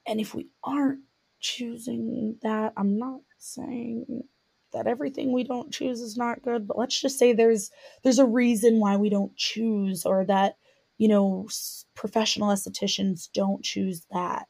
[0.06, 1.00] And if we aren't
[1.40, 2.72] choosing that.
[2.76, 4.24] I'm not saying
[4.72, 7.70] that everything we don't choose is not good, but let's just say there's
[8.02, 10.56] there's a reason why we don't choose or that
[10.98, 11.48] you know
[11.94, 14.46] professional estheticians don't choose that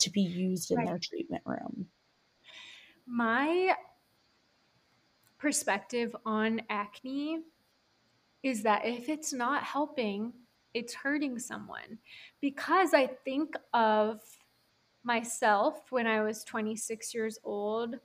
[0.00, 0.86] to be used in right.
[0.86, 1.86] their treatment room.
[3.06, 3.74] My
[5.38, 7.40] perspective on acne
[8.42, 10.32] is that if it's not helping,
[10.74, 11.98] it's hurting someone
[12.40, 14.20] because I think of
[15.08, 17.96] myself when I was 26 years old,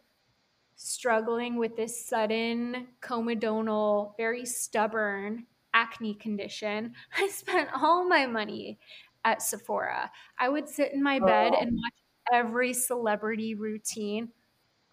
[0.77, 6.93] struggling with this sudden comedonal, very stubborn acne condition.
[7.17, 8.79] I spent all my money
[9.25, 10.09] at Sephora.
[10.39, 11.59] I would sit in my bed oh.
[11.61, 11.93] and watch
[12.33, 14.29] every celebrity routine.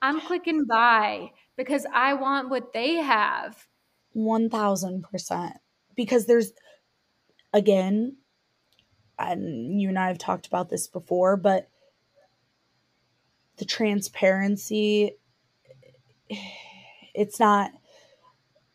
[0.03, 3.69] I'm clicking buy because I want what they have.
[4.17, 5.53] 1000%.
[5.95, 6.53] Because there's,
[7.53, 8.17] again,
[9.17, 11.69] and you and I have talked about this before, but
[13.61, 15.13] the transparency
[17.15, 17.71] it's not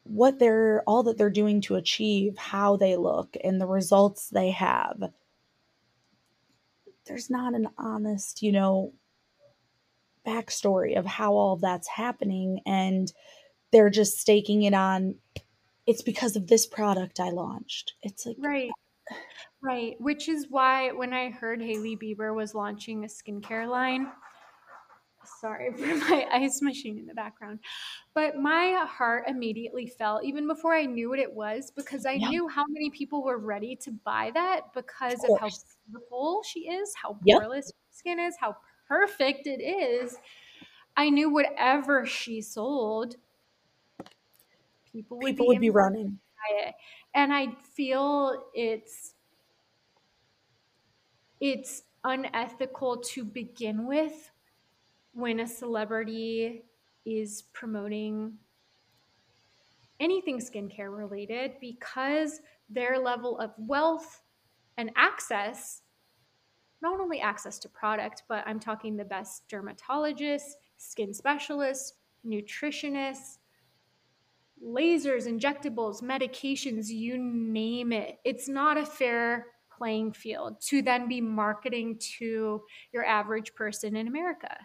[0.04, 4.52] what they're all that they're doing to achieve how they look and the results they
[4.52, 5.12] have.
[7.08, 8.94] There's not an honest you know
[10.26, 13.12] backstory of how all of that's happening and
[13.72, 15.16] they're just staking it on
[15.86, 17.94] it's because of this product i launched.
[18.02, 18.72] It's like right.
[19.62, 24.08] Right which is why when i heard hailey bieber was launching a skincare line
[25.26, 27.60] sorry for my ice machine in the background.
[28.14, 32.30] But my heart immediately fell even before I knew what it was because I yep.
[32.30, 35.50] knew how many people were ready to buy that because of, of how
[35.88, 37.42] beautiful she is, how yep.
[37.42, 38.56] poreless skin is, how
[38.88, 40.16] perfect it is.
[40.98, 43.16] I knew whatever she sold,
[44.92, 46.20] people would people be, would be running.
[47.14, 49.14] And I feel it's
[51.42, 54.32] it's unethical to begin with
[55.16, 56.66] when a celebrity
[57.06, 58.34] is promoting
[60.00, 64.22] anything skincare related because their level of wealth
[64.78, 65.82] and access
[66.82, 71.94] not only access to product but i'm talking the best dermatologists skin specialists
[72.28, 73.38] nutritionists
[74.62, 79.46] lasers injectables medications you name it it's not a fair
[79.78, 84.56] playing field to then be marketing to your average person in America.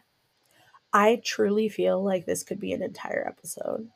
[0.92, 3.88] I truly feel like this could be an entire episode.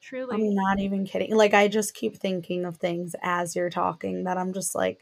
[0.00, 0.34] Truly.
[0.34, 1.34] I'm not even kidding.
[1.34, 5.00] Like I just keep thinking of things as you're talking that I'm just like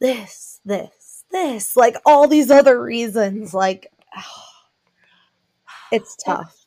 [0.00, 4.44] this, this, this, like all these other reasons like oh,
[5.92, 6.66] it's tough.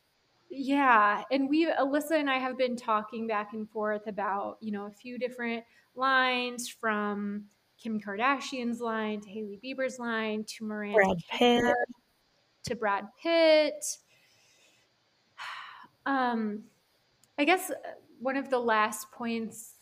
[0.50, 4.86] Yeah, and we Alyssa and I have been talking back and forth about, you know,
[4.86, 7.44] a few different lines from
[7.82, 11.74] Kim Kardashian's line to Hailey Bieber's line to Miranda Brad Pitt
[12.66, 13.84] to Brad Pitt.
[16.06, 16.62] Um
[17.36, 17.74] I guess uh,
[18.20, 19.74] one of the last points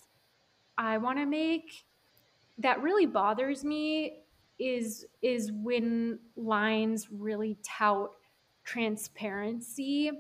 [0.79, 1.85] I want to make
[2.59, 4.21] that really bothers me
[4.59, 8.11] is is when lines really tout
[8.65, 10.11] transparency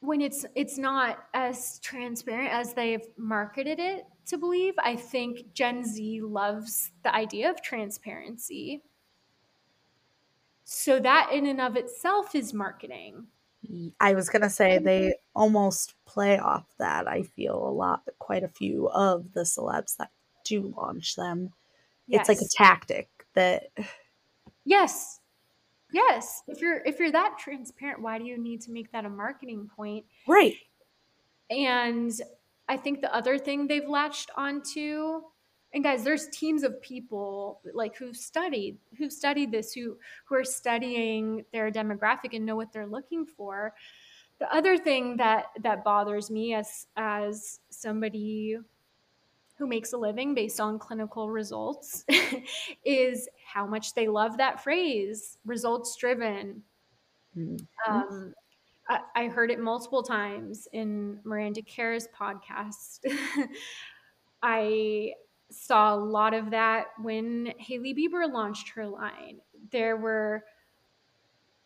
[0.00, 5.84] when it's it's not as transparent as they've marketed it to believe i think gen
[5.84, 8.82] z loves the idea of transparency
[10.64, 13.26] so that in and of itself is marketing
[14.00, 17.06] I was gonna say they almost play off that.
[17.06, 20.10] I feel a lot, quite a few of the celebs that
[20.44, 21.52] do launch them.
[22.08, 22.28] Yes.
[22.28, 23.68] It's like a tactic that.
[24.64, 25.20] Yes,
[25.92, 26.42] yes.
[26.48, 29.70] If you're if you're that transparent, why do you need to make that a marketing
[29.74, 30.04] point?
[30.26, 30.56] Right.
[31.50, 32.12] And
[32.68, 35.22] I think the other thing they've latched onto
[35.74, 40.44] and guys there's teams of people like who've studied who've studied this who who are
[40.44, 43.74] studying their demographic and know what they're looking for.
[44.38, 48.58] The other thing that that bothers me as as somebody
[49.56, 52.04] who makes a living based on clinical results
[52.84, 56.62] is how much they love that phrase results driven.
[57.36, 57.90] Mm-hmm.
[57.90, 58.34] um,
[58.88, 63.00] I, I heard it multiple times in miranda kerr's podcast.
[64.42, 65.12] I
[65.52, 69.40] saw a lot of that when Hailey Bieber launched her line.
[69.70, 70.44] There were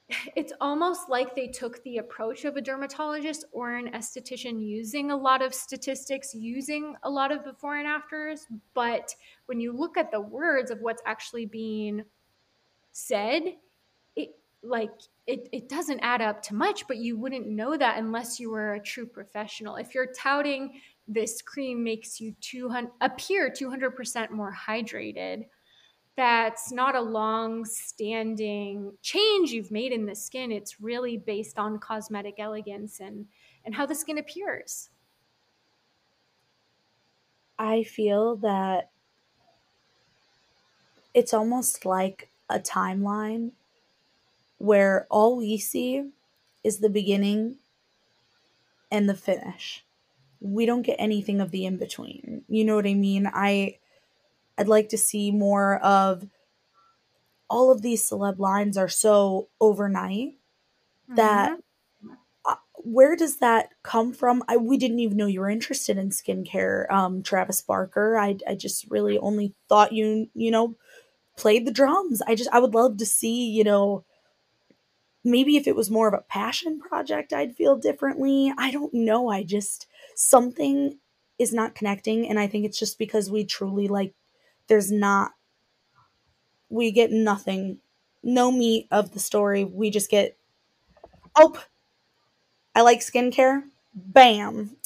[0.37, 5.17] it's almost like they took the approach of a dermatologist or an esthetician using a
[5.17, 8.47] lot of statistics, using a lot of before and afters.
[8.75, 9.15] But
[9.47, 12.05] when you look at the words of what's actually being
[12.93, 13.43] said,
[14.15, 14.93] it like
[15.27, 18.75] it, it doesn't add up to much, but you wouldn't know that unless you were
[18.75, 19.77] a true professional.
[19.77, 25.47] If you're touting this cream makes you 200 appear 200% more hydrated.
[26.17, 30.51] That's not a long standing change you've made in the skin.
[30.51, 33.27] It's really based on cosmetic elegance and
[33.65, 34.91] and how the skin appears.
[37.59, 38.91] I feel that
[41.15, 43.53] it's almost like a timeline
[44.59, 46.11] where all we see
[46.65, 47.57] is the beginning
[48.91, 49.85] and the finish
[50.41, 52.45] we don't get anything of the in between.
[52.49, 53.29] You know what I mean?
[53.33, 53.79] I
[54.59, 56.27] I'd like to see more of
[57.49, 60.35] all of these celeb lines are so overnight
[61.09, 61.15] mm-hmm.
[61.17, 61.59] that
[62.45, 64.43] uh, where does that come from?
[64.49, 68.19] I we didn't even know you were interested in skincare, um, Travis Barker.
[68.19, 70.77] I I just really only thought you you know
[71.37, 72.23] played the drums.
[72.27, 74.05] I just I would love to see you know
[75.27, 78.53] maybe if it was more of a passion project, I'd feel differently.
[78.57, 79.29] I don't know.
[79.29, 80.99] I just something
[81.39, 84.15] is not connecting and i think it's just because we truly like
[84.67, 85.33] there's not
[86.69, 87.79] we get nothing
[88.27, 89.65] no meat of the story.
[89.65, 90.37] We just get
[91.37, 91.63] oh
[92.75, 93.63] i like skincare.
[93.95, 94.77] Bam.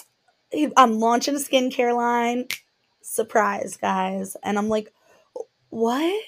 [0.77, 2.47] I'm launching a skincare line.
[3.01, 4.37] Surprise guys.
[4.43, 4.93] And i'm like
[5.71, 6.23] what?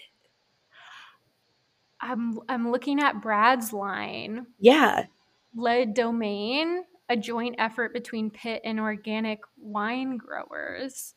[2.01, 4.47] I'm i'm looking at brad's line.
[4.59, 5.07] Yeah.
[5.55, 11.13] Le domaine a joint effort between Pitt and organic wine growers.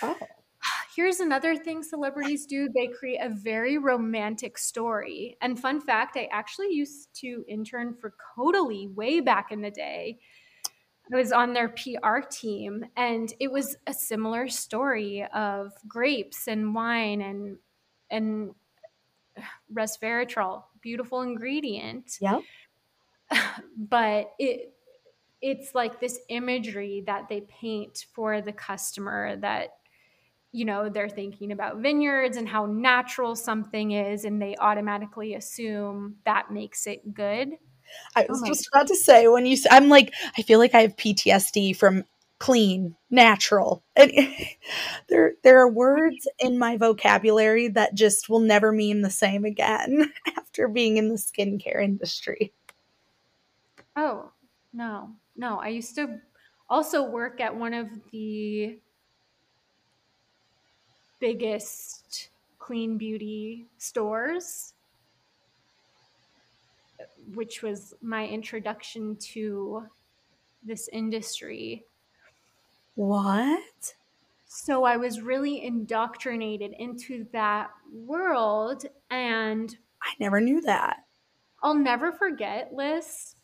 [0.00, 0.16] Oh.
[0.94, 5.36] Here's another thing celebrities do they create a very romantic story.
[5.42, 10.18] And fun fact, I actually used to intern for Caudalie way back in the day.
[11.12, 16.74] I was on their PR team, and it was a similar story of grapes and
[16.74, 17.58] wine and
[18.10, 18.52] and
[19.72, 22.12] resveratrol, beautiful ingredient.
[22.20, 22.40] Yeah.
[23.76, 24.75] But it
[25.42, 29.70] it's like this imagery that they paint for the customer that
[30.52, 36.16] you know they're thinking about vineyards and how natural something is and they automatically assume
[36.24, 37.52] that makes it good.
[38.14, 40.74] I oh was oh just about to say when you i'm like i feel like
[40.74, 42.04] i have ptsd from
[42.38, 43.82] clean natural.
[43.94, 44.12] And
[45.08, 50.12] there there are words in my vocabulary that just will never mean the same again
[50.36, 52.52] after being in the skincare industry.
[53.94, 54.32] Oh
[54.72, 56.20] no no, I used to
[56.68, 58.78] also work at one of the
[61.20, 64.74] biggest clean beauty stores,
[67.34, 69.86] which was my introduction to
[70.62, 71.84] this industry.
[72.96, 73.94] What?
[74.46, 78.84] So I was really indoctrinated into that world.
[79.10, 81.04] And I never knew that.
[81.62, 83.35] I'll never forget, Liz.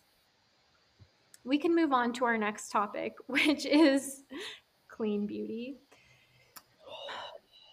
[1.45, 4.23] We can move on to our next topic, which is
[4.89, 5.79] clean beauty.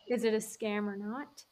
[0.09, 1.43] Is it a scam or not?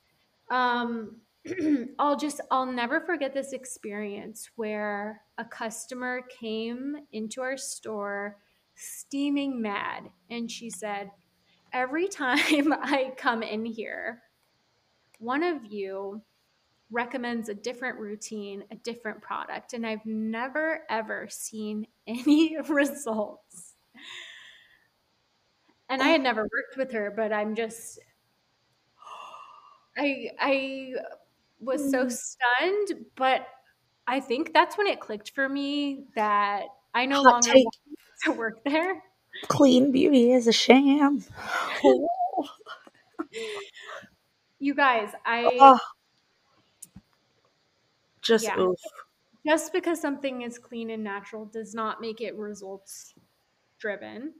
[0.49, 1.17] Um,
[1.99, 8.37] I'll just, I'll never forget this experience where a customer came into our store
[8.75, 11.11] steaming mad and she said,
[11.73, 14.23] Every time I come in here,
[15.19, 16.21] one of you
[16.91, 23.73] recommends a different routine, a different product, and I've never ever seen any results.
[25.89, 27.99] And I had never worked with her, but I'm just
[29.97, 30.93] I I
[31.59, 32.11] was so mm.
[32.11, 33.47] stunned, but
[34.05, 37.53] I think that's when it clicked for me that I no Hot longer
[38.25, 39.03] to work there.
[39.47, 41.23] Clean beauty is a sham.
[44.59, 45.77] You guys, I Oh.
[48.27, 48.59] Just Yeah.
[48.59, 48.79] oof.
[49.45, 53.13] just because something is clean and natural does not make it results
[53.79, 54.35] driven.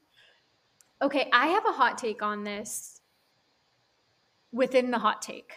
[1.01, 3.01] Okay, I have a hot take on this
[4.51, 5.53] within the hot take.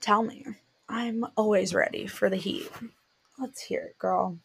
[0.00, 0.44] Tell me.
[0.90, 2.70] I'm always ready for the heat.
[3.38, 4.38] Let's hear it, girl.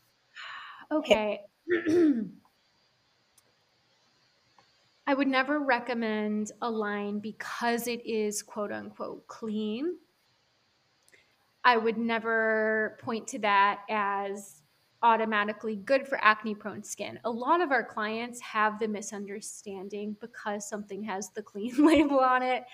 [0.91, 1.41] Okay.
[5.07, 9.97] I would never recommend a line because it is quote unquote clean.
[11.65, 14.61] I would never point to that as
[15.01, 17.19] automatically good for acne prone skin.
[17.25, 22.43] A lot of our clients have the misunderstanding because something has the clean label on
[22.43, 22.65] it.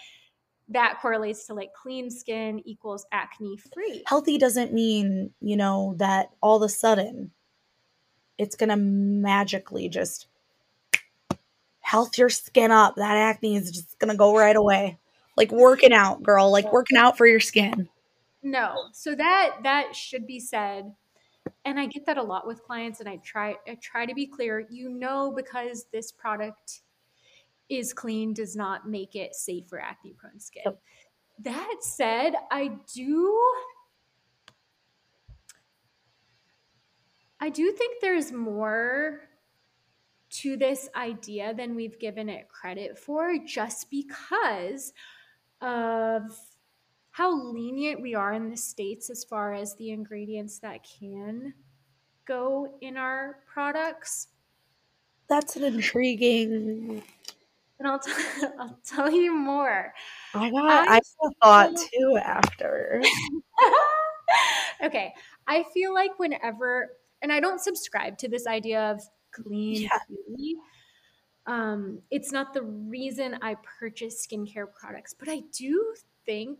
[0.67, 4.03] That correlates to like clean skin equals acne free.
[4.05, 7.31] Healthy doesn't mean, you know, that all of a sudden
[8.37, 10.27] it's going to magically just
[11.79, 12.95] health your skin up.
[12.95, 14.97] That acne is just going to go right away.
[15.37, 17.89] Like working out, girl, like working out for your skin.
[18.43, 18.75] No.
[18.93, 20.91] So that that should be said.
[21.65, 24.25] And I get that a lot with clients and I try I try to be
[24.25, 24.65] clear.
[24.69, 26.81] You know because this product
[27.69, 30.63] is clean does not make it safe for acne prone skin.
[30.65, 30.81] Yep.
[31.43, 33.39] That said, I do
[37.39, 39.21] I do think there's more
[40.29, 44.93] to this idea than we've given it credit for just because
[45.59, 46.23] of
[47.11, 51.53] how lenient we are in the states as far as the ingredients that can
[52.25, 54.29] go in our products.
[55.27, 57.03] That's an intriguing.
[57.79, 58.11] And I'll, t-
[58.59, 59.93] I'll tell you more.
[60.33, 60.87] I got.
[60.87, 60.99] I I,
[61.41, 63.01] thought too after.
[64.83, 65.13] okay.
[65.47, 69.01] I feel like whenever, and I don't subscribe to this idea of
[69.31, 69.99] clean Yeah.
[70.27, 70.55] beauty.
[71.47, 75.95] Um, it's not the reason I purchase skincare products, but I do
[76.25, 76.59] think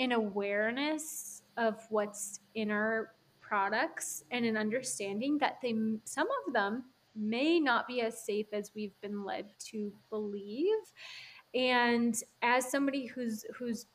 [0.00, 5.74] an awareness of what's in our products and an understanding that they
[6.04, 6.86] some of them
[7.16, 10.78] may not be as safe as we've been led to believe.
[11.54, 13.86] And as somebody who's who's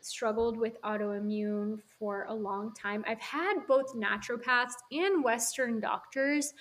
[0.00, 6.54] struggled with autoimmune for a long time, I've had both naturopaths and Western doctors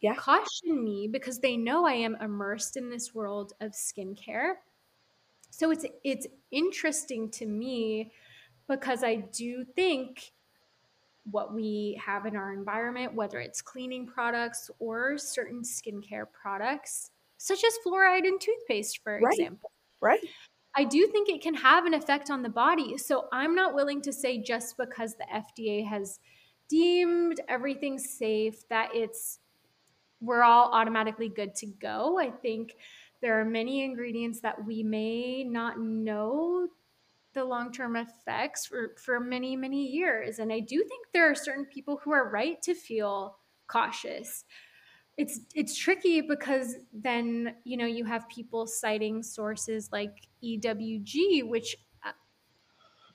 [0.00, 0.16] Yeah.
[0.16, 4.54] caution me because they know I am immersed in this world of skincare.
[5.50, 8.12] So it's it's interesting to me
[8.68, 10.32] because I do think
[11.24, 17.64] what we have in our environment, whether it's cleaning products or certain skincare products, such
[17.64, 19.50] as fluoride in toothpaste, for Right.
[19.56, 20.34] example, Right.
[20.74, 22.98] I do think it can have an effect on the body.
[22.98, 26.20] So I'm not willing to say just because the FDA has
[26.68, 29.40] deemed everything safe that it's
[30.20, 32.18] we're all automatically good to go.
[32.18, 32.76] I think
[33.20, 36.68] there are many ingredients that we may not know
[37.34, 41.66] the long-term effects for for many many years and I do think there are certain
[41.66, 44.44] people who are right to feel cautious
[45.18, 51.76] it's it's tricky because then you know you have people citing sources like EWG which
[52.06, 52.12] uh,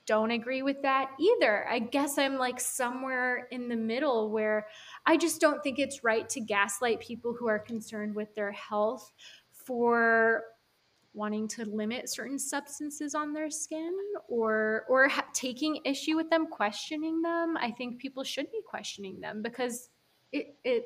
[0.05, 1.65] don't agree with that either.
[1.69, 4.67] I guess I'm like somewhere in the middle where
[5.05, 9.09] I just don't think it's right to gaslight people who are concerned with their health
[9.65, 10.43] for
[11.13, 13.95] wanting to limit certain substances on their skin
[14.27, 19.19] or or ha- taking issue with them questioning them i think people should be questioning
[19.21, 19.89] them because
[20.31, 20.85] it it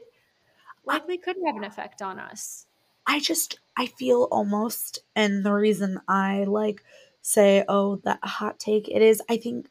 [0.86, 2.67] likely could have an effect on us
[3.07, 6.84] I just I feel almost and the reason I like
[7.21, 8.88] say, oh, that hot take.
[8.88, 9.69] It is, I think,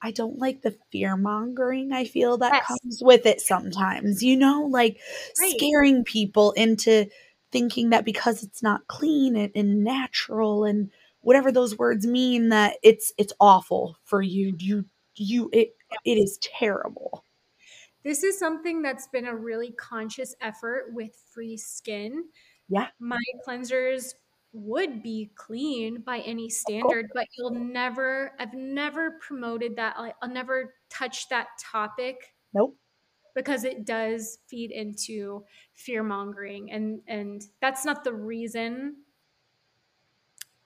[0.00, 2.60] I don't like the fear mongering I feel that Yes.
[2.60, 5.00] comes with it sometimes, you know, like
[5.38, 5.64] Right.
[5.64, 7.08] scaring people into
[7.50, 10.90] thinking that because it's not clean and, and natural and
[11.20, 14.54] whatever those words mean that it's it's awful for you.
[14.58, 14.84] You
[15.16, 17.24] you it it is terrible.
[18.04, 22.24] This is something that's been a really conscious effort with free skin.
[22.68, 22.88] Yeah.
[23.00, 24.14] My cleansers
[24.52, 29.94] would be clean by any standard, but you'll never, I've never promoted that.
[29.98, 32.16] I'll, I'll never touch that topic
[32.54, 32.76] Nope.
[33.38, 36.72] Because it does feed into fear mongering.
[36.72, 38.96] And and that's not the reason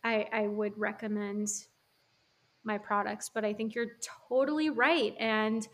[0.03, 1.49] I I would recommend
[2.65, 5.15] my products but I think you're totally right.
[5.19, 5.69] And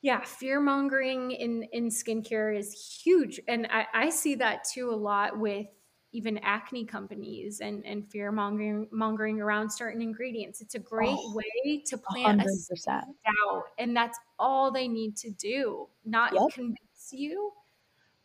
[0.00, 3.38] yeah fear mongering in in skincare is huge.
[3.46, 5.66] And I, I see that too a lot with
[6.14, 11.34] even acne companies and and fear mongering mongering around certain ingredients it's a great Oh,
[11.34, 13.04] way to plant a hundred percent.
[13.24, 16.42] doubt and that's all they need to do not Yep.
[16.54, 17.52] convince you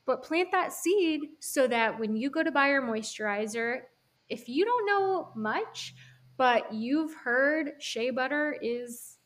[0.05, 3.81] but plant that seed so that when you go to buy your moisturizer
[4.29, 5.95] if you don't know much
[6.37, 9.17] but you've heard shea butter is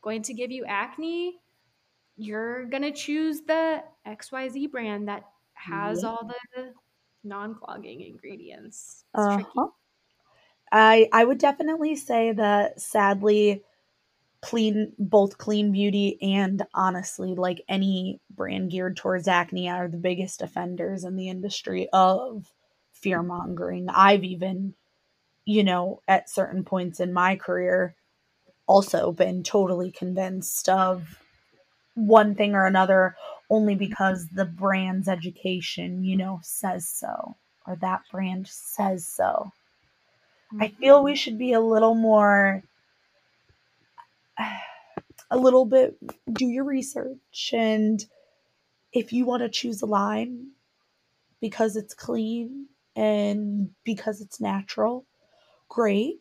[0.00, 1.40] going to give you acne
[2.16, 6.10] you're going to choose the xyz brand that has Yep.
[6.12, 6.74] all the
[7.24, 9.68] non-clogging ingredients it's Uh-huh.
[10.70, 13.62] I I would definitely say that sadly
[14.42, 20.42] clean both clean beauty and honestly like any brand geared towards acne are the biggest
[20.42, 22.52] offenders in the industry of
[22.92, 23.88] fear mongering.
[23.90, 24.74] I've even,
[25.44, 27.96] you know, at certain points in my career
[28.66, 31.18] also been totally convinced of
[31.94, 33.16] one thing or another
[33.52, 37.36] only because the brand's education, you know, says so
[37.66, 39.52] or that brand says so.
[40.58, 41.16] I feel we mm-hmm.
[41.16, 42.62] should be a little more
[45.30, 45.96] a little bit
[46.32, 48.04] do your research and
[48.92, 50.48] if you want to choose a line
[51.40, 55.04] because it's clean and because it's natural,
[55.68, 56.20] great.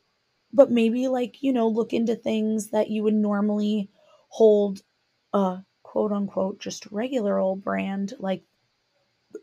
[0.53, 3.89] But maybe like, you know, look into things that you would normally
[4.29, 4.81] hold
[5.33, 5.59] a
[5.91, 8.43] quote unquote just regular old brand like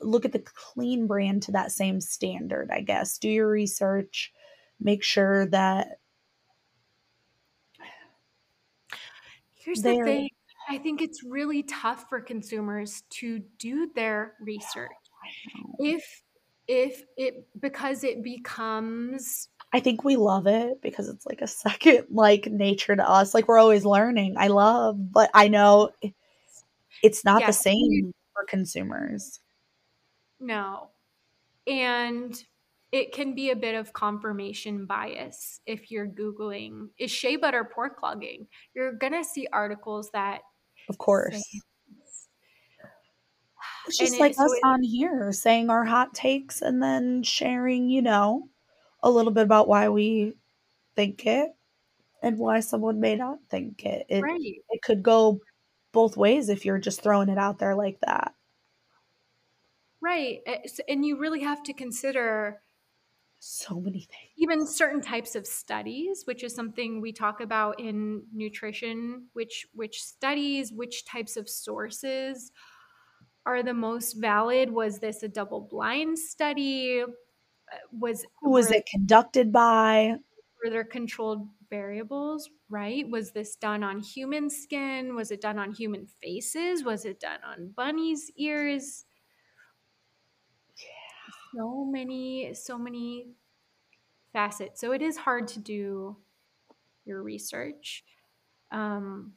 [0.01, 3.19] look at the clean brand to that same standard, I guess.
[3.19, 4.33] Do your research,
[4.81, 5.99] make sure that
[9.53, 10.31] Here's the thing.
[10.71, 14.91] I think it's really tough for consumers to do their research.
[15.79, 16.23] If
[16.67, 22.07] if it because it becomes I think we love it because it's like a second
[22.11, 23.35] like nature to us.
[23.35, 24.37] Like we're always learning.
[24.39, 25.91] I love, but I know
[27.03, 29.41] it's not the same for consumers.
[30.41, 30.91] no.
[31.67, 32.43] And
[32.93, 37.91] it can be a bit of confirmation bias if you're googling is shea butter pore
[37.91, 38.47] clogging.
[38.75, 40.41] You're going to see articles that
[40.89, 41.35] Of course.
[43.87, 46.83] It's and just it- like so us it- on here saying our hot takes and
[46.83, 48.49] then sharing, you know,
[49.03, 50.35] a little bit about why we
[50.97, 51.51] think it
[52.23, 54.07] and why someone may not think it.
[54.09, 54.41] It right.
[54.41, 55.41] it could go
[55.93, 58.35] both ways if you're just throwing it out there like that.
[60.01, 60.41] Right.
[60.89, 62.61] And you really have to consider
[63.41, 64.33] So many things.
[64.37, 70.03] even certain types of studies which is something we talk about in nutrition which which
[70.03, 72.53] studies which types of sources
[73.47, 78.77] are the most valid was this a double blind study Uh, was Who was were-
[78.77, 80.19] it conducted by?
[80.65, 83.09] were there controlled variables right?
[83.09, 85.15] Was this done on human skin?
[85.15, 86.85] Was it done on human faces?
[86.85, 89.05] Was it done on bunnies ears?
[90.77, 91.61] Yeah.
[91.61, 93.29] so many so many
[94.33, 94.81] facets.
[94.81, 96.17] So it is hard to do
[97.05, 98.05] your research.
[98.71, 99.33] Um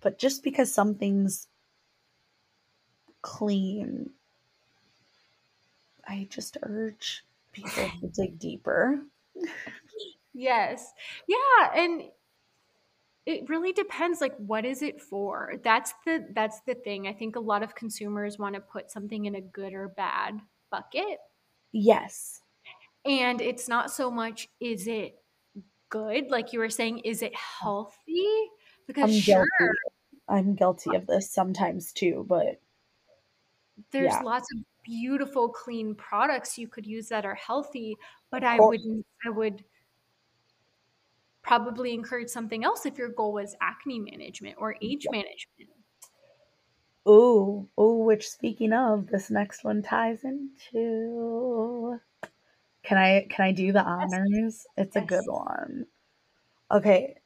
[0.00, 1.48] But just because something's
[3.22, 4.10] clean,
[6.06, 9.00] I just urge people to dig deeper.
[10.38, 10.92] yes.
[11.26, 12.02] Yeah and
[13.26, 15.54] it really depends like what is it for?
[15.62, 17.06] That's the that's the thing.
[17.06, 20.40] I think a lot of consumers want to put something in a good or bad
[20.70, 21.18] bucket.
[21.72, 22.40] Yes.
[23.04, 25.16] and it's not so much is it
[25.90, 26.30] good?
[26.30, 28.26] Like you were saying is it healthy?
[28.86, 29.46] Because I'm sure.
[29.58, 29.72] Guilty.
[30.30, 32.60] I'm guilty of this sometimes too, but
[33.92, 34.20] there's Yeah.
[34.22, 37.94] lots of beautiful clean products you could use that are healthy
[38.30, 39.62] but i wouldn't i would
[41.48, 45.70] probably encourage something else if your goal was acne management or age management
[47.06, 52.00] Oh, oh, which speaking of, this next one ties into
[52.84, 54.66] Can I can I do the honors?
[54.76, 55.86] It's a good one.
[56.70, 57.16] Okay.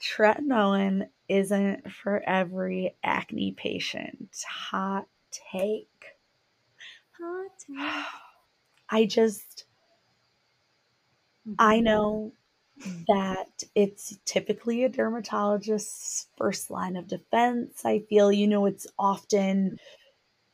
[0.00, 4.44] Tretinoin isn't for every acne patient.
[4.48, 6.16] Hot take.
[7.18, 8.04] Hot take.
[8.90, 9.64] I just
[11.58, 11.84] I Mhm.
[11.84, 12.32] know
[13.08, 17.84] that it's typically a dermatologist's first line of defense.
[17.84, 19.78] I feel, you know, it's often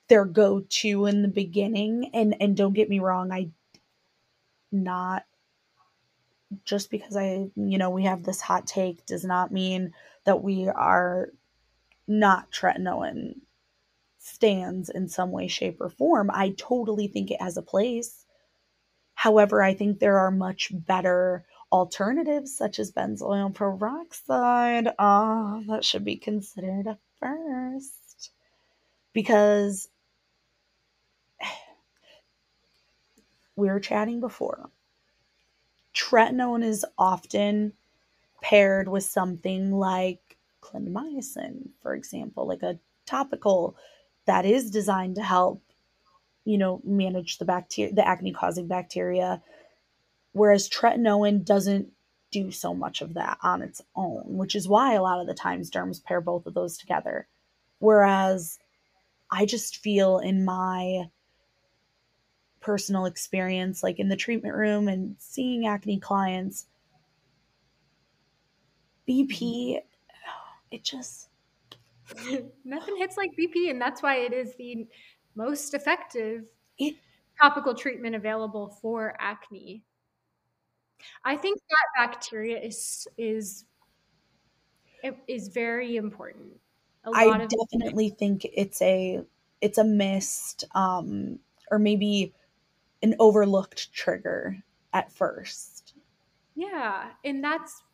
[0.08, 3.50] their go-to in the beginning and and don't get me wrong, I
[4.72, 5.24] not
[6.64, 9.92] just because I, you know, we have this hot take does not mean
[10.24, 11.28] that we are
[12.06, 13.40] not tretinoin
[14.18, 16.30] stands in some way shape or form.
[16.32, 18.24] I totally think it has a place.
[19.14, 24.88] However, I think there are much better alternatives such as benzoyl peroxide.
[24.98, 28.30] Ah, that should be considered at first.
[29.12, 29.88] Because
[33.56, 34.70] we were chatting before.
[35.94, 37.72] Tretinoin is often
[38.40, 43.76] paired with something like clindamycin, for example, like a topical
[44.26, 45.62] that is designed to help,
[46.44, 49.42] you know, manage the bacteria, the acne causing bacteria.
[50.38, 51.88] Whereas tretinoin doesn't
[52.30, 55.34] do so much of that on its own, which is why a lot of the
[55.34, 57.26] times derms pair both of those together.
[57.80, 58.58] Whereas
[59.32, 61.10] I just feel in my
[62.60, 66.66] personal experience, like in the treatment room and seeing acne clients,
[69.08, 69.80] BP,
[70.70, 71.28] it just,
[72.64, 74.86] Nothing hits like BP, and that's why it is the
[75.34, 76.44] most effective
[76.78, 76.94] it,
[77.40, 79.82] topical treatment available for acne.
[81.24, 83.64] I think that bacteria is is
[85.26, 86.60] is very important.
[87.04, 89.20] A I definitely think it's a,
[89.60, 91.38] it's a missed, um,
[91.70, 92.34] or maybe
[93.02, 95.94] an overlooked trigger at first.
[96.54, 97.84] yeah, and that's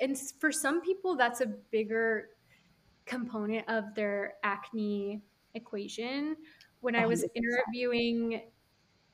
[0.00, 2.30] and for some people that's a bigger
[3.06, 5.22] component of their acne
[5.54, 6.36] equation.
[6.80, 7.26] When I was 100%.
[7.34, 8.42] interviewing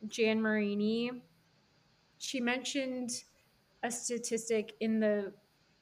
[0.07, 1.11] Jan Marini,
[2.19, 3.11] she mentioned
[3.83, 5.33] a statistic in the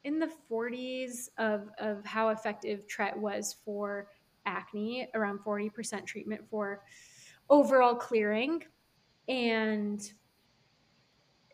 [0.05, 4.09] in the 40s of of how effective Tret was for
[4.47, 6.83] acne, around 40% treatment for
[7.49, 8.63] overall clearing.
[9.29, 10.03] And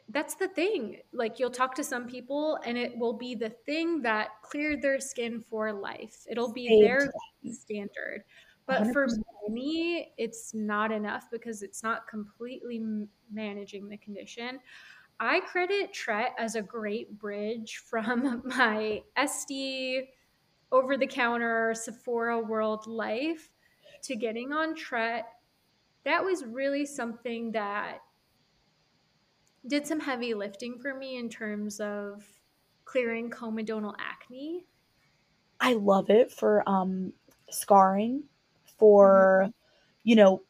[0.08, 0.98] that's the thing.
[1.12, 4.98] Like you'll talk to some people and it will be the thing that cleared their
[4.98, 6.24] skin for life.
[6.28, 7.12] It'll be their
[7.52, 8.24] standard.
[8.66, 9.06] But for
[9.54, 10.06] 100%.
[10.18, 12.82] it's not enough because it's not completely
[13.32, 14.60] managing the condition.
[15.18, 20.08] I credit Tret as a great bridge from my SD
[20.72, 23.50] over the counter Sephora world life
[24.02, 25.26] to getting on Tret.
[26.04, 27.98] That was really something that
[29.66, 32.24] did some heavy lifting for me in terms of
[32.84, 34.64] clearing comedonal acne.
[35.60, 37.12] I love it for um
[37.50, 38.24] scarring
[38.80, 39.50] for mm-hmm.
[40.02, 40.42] you know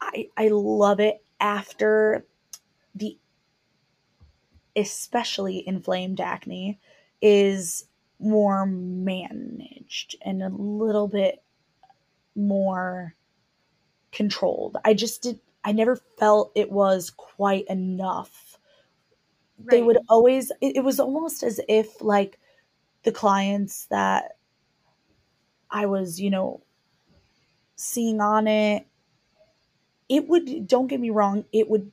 [0.00, 2.26] I I love it after
[2.94, 3.16] the
[4.74, 6.80] especially inflamed acne
[7.22, 7.84] is
[8.18, 11.42] more managed and a little bit
[12.34, 13.14] more
[14.12, 14.76] controlled.
[14.84, 18.58] I just did I never felt it was quite enough.
[19.58, 22.38] They would always it, it was almost as if like
[23.02, 24.36] the clients that
[25.70, 26.62] I was, you know,
[27.76, 28.86] seeing on it,
[30.08, 31.90] it would don't get me wrong, it would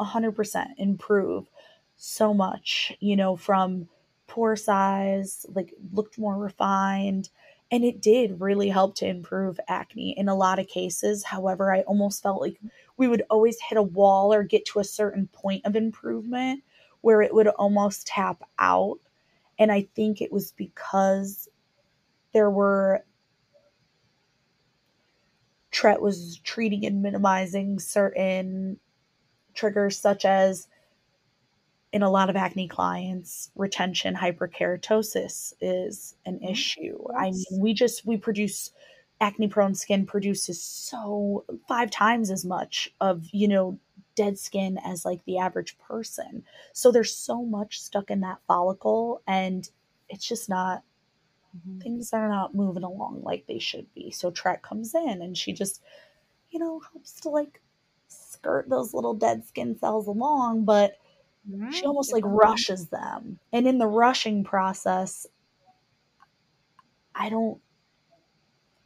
[0.00, 1.48] 100% improve
[1.96, 3.88] so much, you know, from
[4.26, 7.30] pore size, like looked more refined.
[7.70, 11.24] And it did really help to improve acne in a lot of cases.
[11.24, 12.60] However, I almost felt like
[12.96, 16.62] we would always hit a wall or get to a certain point of improvement
[17.00, 18.98] where it would almost tap out.
[19.58, 21.48] And I think it was because
[22.32, 23.04] there were
[25.70, 28.78] Tret was treating and minimizing certain
[29.54, 30.68] triggers such as
[31.92, 36.50] in a lot of acne clients retention hyperkeratosis is an Mhm.
[36.50, 36.98] issue.
[37.16, 38.72] I mean we just we produce
[39.20, 43.78] acne prone skin produces so five times as much of you know
[44.14, 46.44] dead skin as like the average person.
[46.72, 49.68] So there's so much stuck in that follicle and
[50.08, 50.82] it's just not
[51.80, 54.10] things are not moving along like they should be.
[54.10, 55.82] So Tret comes in and she just
[56.50, 57.60] you know helps to like
[58.08, 60.98] skirt those little dead skin cells along but
[61.72, 63.38] she almost like rushes them.
[63.52, 65.26] And in the rushing process
[67.14, 67.58] i don't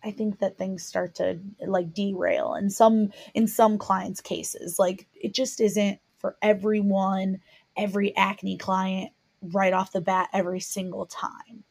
[0.04, 4.78] i think that things start to like derail in some in some clients cases.
[4.78, 7.40] Like it just isn't for everyone,
[7.76, 9.12] every acne client
[9.42, 11.64] right off the bat every single time.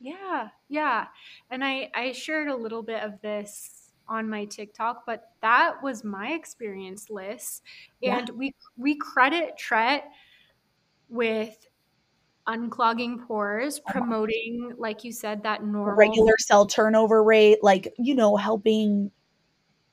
[0.00, 1.06] Yeah, yeah.
[1.50, 6.04] And I I shared a little bit of this on my TikTok, but that was
[6.04, 7.62] my experience, Liz.
[8.02, 8.34] And yeah.
[8.34, 10.04] we we credit Tret
[11.08, 11.66] with
[12.46, 13.92] unclogging pores, uh-huh.
[13.92, 19.10] promoting, like you said, that normal regular cell turnover rate, like you know, helping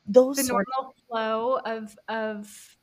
[0.08, 2.78] those the normal of- flow of of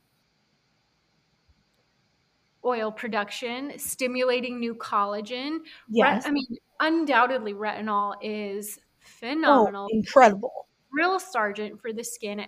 [2.65, 5.59] oil production, stimulating new collagen.
[5.89, 6.25] Yes.
[6.25, 6.45] I mean,
[6.83, 9.87] undoubtedly, retinol is phenomenal.
[9.91, 10.67] Oh, incredible.
[10.91, 12.39] Real sergeant for the skin,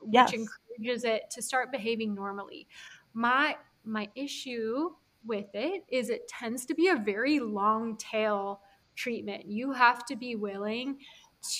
[0.00, 0.32] which yes.
[0.32, 2.66] encourages it to start behaving normally.
[3.14, 4.90] My my issue
[5.24, 8.60] with it is it tends to be a very long tail
[8.96, 9.46] treatment.
[9.46, 10.98] You have to be willing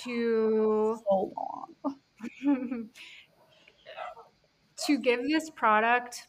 [0.02, 1.74] to so long
[4.86, 6.28] to give this product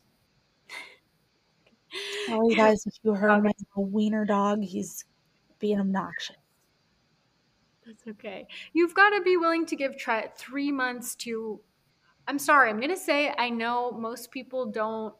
[2.26, 5.06] Sorry, guys, if you heard my wiener dog, he's
[5.60, 6.36] being obnoxious.
[7.86, 8.48] That's okay.
[8.74, 9.96] You've got to be willing to give
[10.38, 11.62] three months to.
[12.28, 15.14] I'm sorry, I'm going to say I know most people don't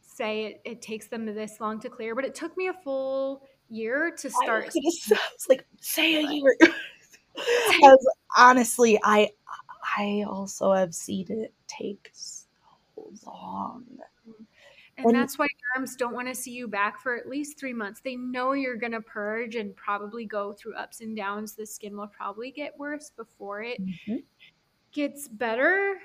[0.00, 3.42] say it, it takes them this long to clear, but it took me a full
[3.70, 4.64] year to start.
[4.64, 6.56] I was, I was like, say a year.
[7.70, 9.30] Because honestly, I
[9.98, 12.46] I also have seen it take so
[13.26, 13.84] long.
[14.98, 17.74] And, and that's why derms don't want to see you back for at least three
[17.74, 18.00] months.
[18.00, 21.54] They know you're going to purge and probably go through ups and downs.
[21.54, 24.16] The skin will probably get worse before it mm-hmm.
[24.92, 25.96] gets better.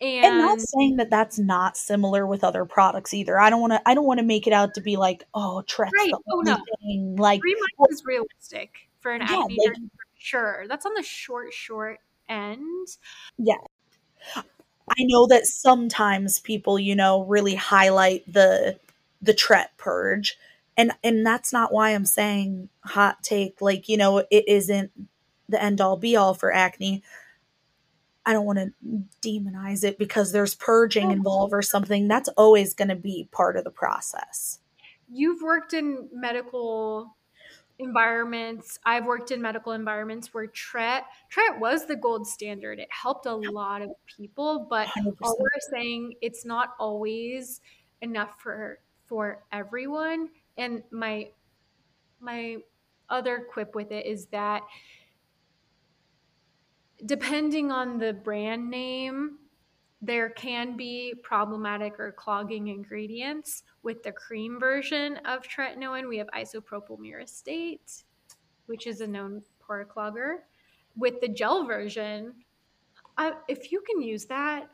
[0.00, 3.40] And, and not saying that that's not similar with other products either.
[3.40, 3.88] I don't want to.
[3.88, 6.10] I don't want to make it out to be like, oh, Tret's right.
[6.10, 6.58] the oh, no.
[6.82, 7.16] thing.
[7.16, 9.76] Like three months well, is realistic for an yeah, acne like,
[10.18, 10.66] sure.
[10.68, 12.88] That's on the short, short end.
[13.38, 13.56] Yeah,
[14.88, 18.78] I know that sometimes people, you know, really highlight the
[19.20, 20.38] the Tret purge.
[20.76, 24.92] And and that's not why I'm saying hot take like, you know, it isn't
[25.48, 27.02] the end all be all for acne.
[28.24, 28.72] I don't want to
[29.22, 32.08] demonize it because there's purging involved or something.
[32.08, 34.58] That's always going to be part of the process.
[35.08, 37.16] You've worked in medical
[37.78, 38.78] environments.
[38.84, 42.78] I've worked in medical environments where Tret Tret was the gold standard.
[42.78, 45.16] It helped a lot of people, but 100%.
[45.22, 47.60] all we're saying it's not always
[48.00, 50.28] enough for for everyone.
[50.56, 51.30] And my
[52.20, 52.58] my
[53.08, 54.62] other quip with it is that
[57.04, 59.38] depending on the brand name
[60.02, 63.62] there can be problematic or clogging ingredients.
[63.82, 68.04] With the cream version of tretinoin, we have isopropyl myristate,
[68.66, 70.38] which is a known pore clogger.
[70.96, 72.34] With the gel version,
[73.18, 74.68] I, if you can use that,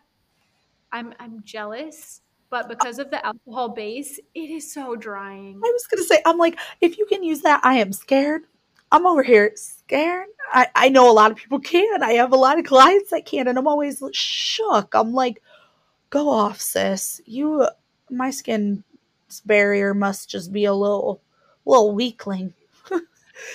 [0.93, 2.23] I'm I'm jealous.
[2.51, 5.57] But because of the alcohol base, it is so drying.
[5.64, 8.43] I was gonna say, I'm like, if you can use that, I am scared.
[8.93, 10.28] I'm over here scared.
[10.53, 12.03] I, I know a lot of people can.
[12.03, 14.95] I have a lot of clients that can, and I'm always shook.
[14.95, 15.43] I'm like,
[16.11, 17.22] go off, sis.
[17.24, 17.66] You,
[18.11, 18.84] my skin
[19.47, 21.22] barrier must just be a little,
[21.64, 22.53] little weakling.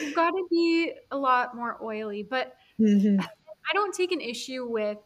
[0.02, 3.22] You've got to be a lot more oily, but mm-hmm.
[3.22, 4.98] I don't take an issue with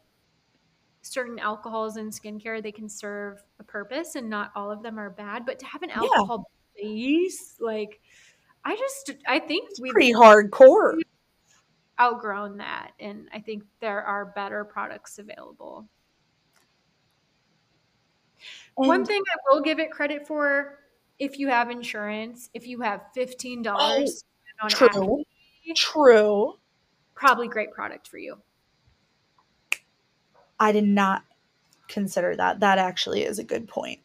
[1.01, 2.63] certain alcohols in skincare.
[2.63, 5.45] They can serve a purpose, and not all of them are bad.
[5.45, 6.87] But to have an alcohol yeah.
[6.87, 7.99] base, like
[8.63, 10.99] I just I think we pretty hardcore.
[11.99, 15.87] Outgrown that, and I think there are better products available.
[18.77, 20.79] And One thing I will give it credit for,
[21.19, 24.23] if you have insurance, if you have fifteen dollars
[24.63, 25.25] oh, true, Acne,
[25.75, 26.53] true,
[27.13, 28.41] probably great product for you.
[30.59, 31.23] I did not
[31.87, 32.59] consider that.
[32.61, 33.99] That actually is a good point.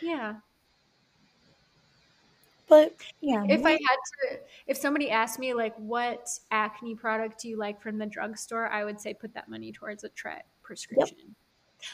[0.00, 0.34] Yeah.
[2.66, 3.44] But yeah.
[3.48, 7.80] If I had to, if somebody asked me, like, what acne product do you like
[7.80, 11.18] from the drugstore, I would say put that money towards a Tret prescription.
[11.20, 11.28] Yep.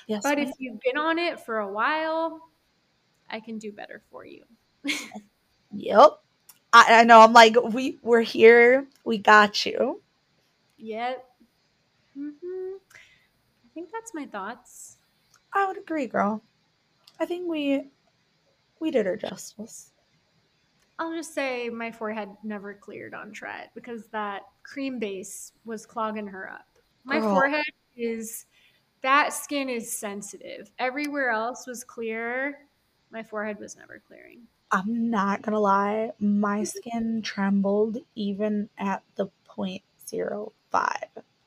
[0.06, 2.48] Yes, but if you've been on it for a while,
[3.28, 4.44] I can do better for you.
[5.72, 6.20] yep.
[6.72, 7.20] I, I, know.
[7.20, 8.86] I'm like, we, we're here.
[9.04, 10.00] We got you.
[10.78, 11.24] Yep.
[12.16, 12.76] Mm-hmm.
[12.94, 14.98] I think that's my thoughts.
[15.52, 16.42] I would agree, girl.
[17.18, 17.88] I think we
[18.78, 19.90] we did her justice.
[21.00, 26.26] I'll just say my forehead never cleared on Tret because that cream base was clogging
[26.26, 26.66] her up.
[27.04, 27.64] My forehead
[27.96, 28.44] is
[29.00, 30.70] that skin is sensitive.
[30.78, 32.58] Everywhere else was clear.
[33.10, 34.42] My forehead was never clearing.
[34.70, 39.80] I'm not gonna lie, my skin trembled even at the 0.05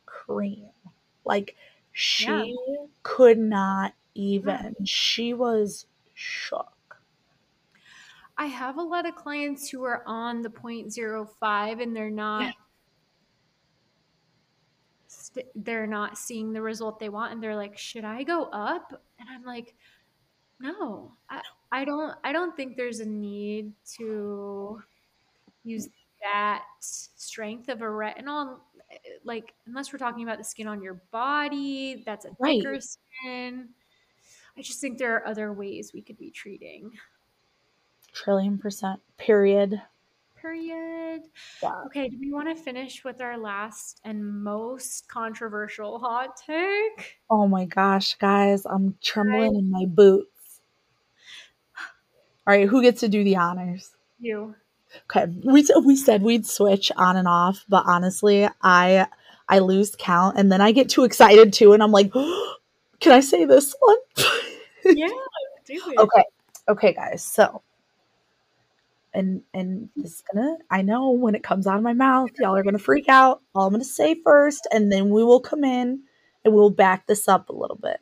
[0.08, 0.66] cream.
[1.26, 1.56] Like
[1.92, 2.86] she yeah.
[3.04, 4.76] could not even.
[4.84, 5.86] She was
[6.16, 6.73] shook.
[8.38, 12.52] I have a lot of clients who are on the 0.05 and they're not Yeah.
[15.08, 19.04] st- they're not seeing the result they want and they're like, "Should I go up?"
[19.20, 19.76] And I'm like,
[20.60, 21.18] "No.
[21.30, 24.82] I I don't I don't think there's a need to
[25.64, 25.90] use
[26.24, 28.62] that strength of a retinol
[29.24, 32.62] like unless we're talking about the skin on your body, that's a Right.
[32.64, 33.76] thicker skin.
[34.58, 36.98] I just think there are other ways we could be treating.
[38.14, 39.02] Trillion percent.
[39.18, 39.82] Period.
[40.40, 41.22] Period.
[41.62, 41.84] Yeah.
[41.86, 47.18] Okay, do we want to finish with our last and most controversial hot take?
[47.30, 50.28] Oh my gosh, guys, I'm trembling in my boots.
[52.46, 53.92] All right, who gets to do the honors?
[54.20, 54.56] You.
[55.10, 59.08] Okay, we we said we'd switch on and off, but honestly, I
[59.48, 62.12] I lose count, and then I get too excited too, and I'm like,
[63.00, 63.98] can I say this one?
[64.86, 65.08] Yeah,
[65.66, 65.98] do it.
[65.98, 66.24] okay,
[66.68, 67.24] okay, guys.
[67.24, 67.62] So,
[69.14, 70.02] and and mm-hmm.
[70.02, 70.58] this is gonna.
[70.70, 73.42] I know when it comes out of my mouth, y'all are gonna freak out.
[73.54, 76.02] All I'm gonna say first, and then we will come in
[76.44, 78.00] and we'll back this up a little bit.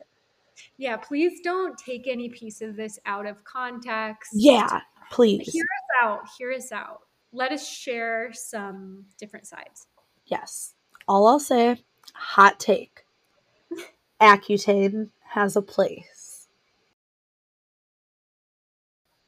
[0.76, 4.30] Yeah, please don't take any piece of this out of context.
[4.34, 5.52] Yeah, please.
[5.52, 6.20] Hear us out.
[6.38, 7.02] Hear us out.
[7.32, 9.86] Let us share some different sides.
[10.26, 10.74] Yes.
[11.08, 11.82] All I'll say,
[12.14, 13.04] hot take.
[14.20, 16.48] Accutane has a place.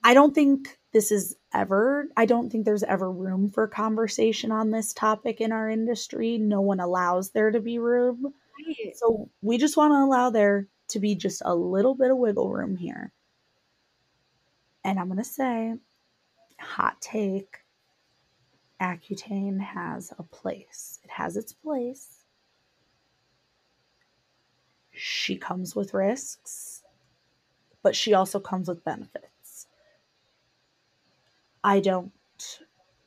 [0.02, 4.70] I don't think this is ever, I don't think there's ever room for conversation on
[4.70, 6.38] this topic in our industry.
[6.38, 8.34] No one allows there to be room.
[8.66, 8.96] Right.
[8.96, 12.50] So we just want to allow there to be just a little bit of wiggle
[12.50, 13.12] room here.
[14.84, 15.74] And I'm going to say,
[16.58, 17.64] hot take
[18.80, 21.00] Accutane has a place.
[21.04, 22.24] It has its place.
[24.90, 26.82] She comes with risks,
[27.82, 29.33] but she also comes with benefits.
[31.64, 32.12] I don't,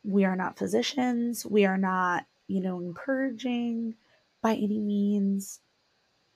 [0.03, 1.45] we are not physicians.
[1.45, 3.95] We are not, you know, encouraging
[4.41, 5.62] by any means.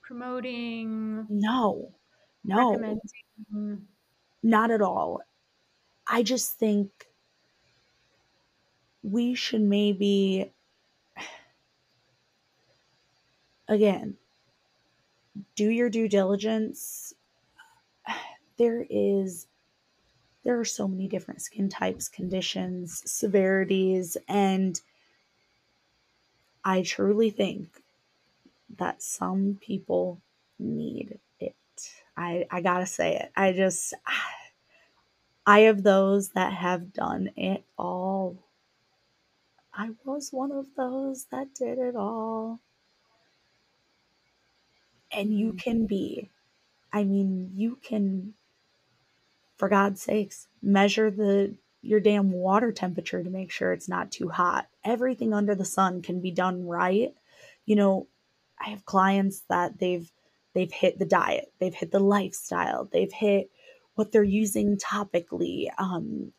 [0.02, 1.94] Promoting, No,
[2.44, 3.00] no,
[4.42, 5.20] not at all.
[6.06, 7.08] I just think
[9.02, 10.52] we should maybe
[13.68, 14.16] again
[15.54, 17.14] do your due diligence
[18.56, 19.46] there is
[20.44, 24.80] there are so many different skin types conditions severities and
[26.64, 27.82] i truly think
[28.78, 30.20] that some people
[30.58, 31.56] need it
[32.16, 33.94] i i gotta say it i just
[35.46, 38.36] i have those that have done it all
[39.74, 42.60] I was one of those that did it all.
[45.12, 45.58] And you Mm.
[45.58, 46.30] can be,
[46.92, 48.34] I mean, you can,
[49.62, 54.28] for God's sakes, measure the your damn water temperature to make sure it's not too
[54.28, 54.66] hot.
[54.84, 57.14] Everything under the sun can be done right.
[57.64, 58.08] You know,
[58.58, 60.10] I have clients that they've
[60.52, 63.52] they've hit the diet, they've hit the lifestyle, they've hit
[63.94, 66.32] what they're using topically, um,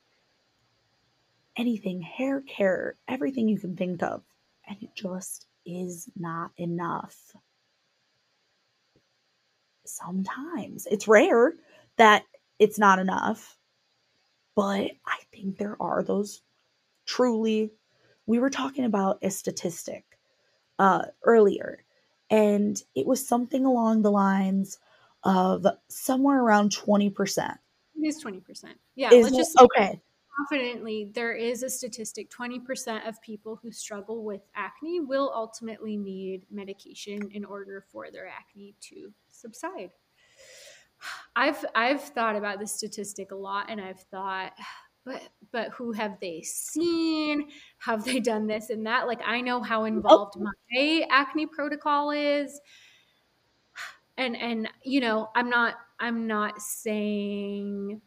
[1.55, 4.21] anything, hair care, everything you can think of.
[4.67, 7.17] And it just is not enough.
[9.86, 11.53] Sometimes it's rare
[11.95, 12.26] that
[12.59, 13.57] it's not enough,
[14.55, 16.41] but I think there are those
[17.05, 17.71] truly.
[18.25, 20.05] We were talking about a statistic
[20.79, 21.83] uh, earlier,
[22.29, 24.79] and it was something along the lines
[25.23, 27.57] of somewhere around 20%.
[27.95, 28.41] It is 20%.
[28.95, 30.01] Yeah, Is let's just okay.
[30.37, 36.45] confidently there is a statistic 20% of people who struggle with acne will ultimately need
[36.51, 39.91] medication in order for their acne to subside
[41.36, 44.53] i've i've thought about this statistic a lot and i've thought
[45.05, 45.21] but
[45.51, 49.84] but who have they seen have they done this and that like i know how
[49.84, 50.47] involved oh.
[50.69, 52.61] my acne protocol is
[54.17, 57.99] and and you know i'm not i'm not saying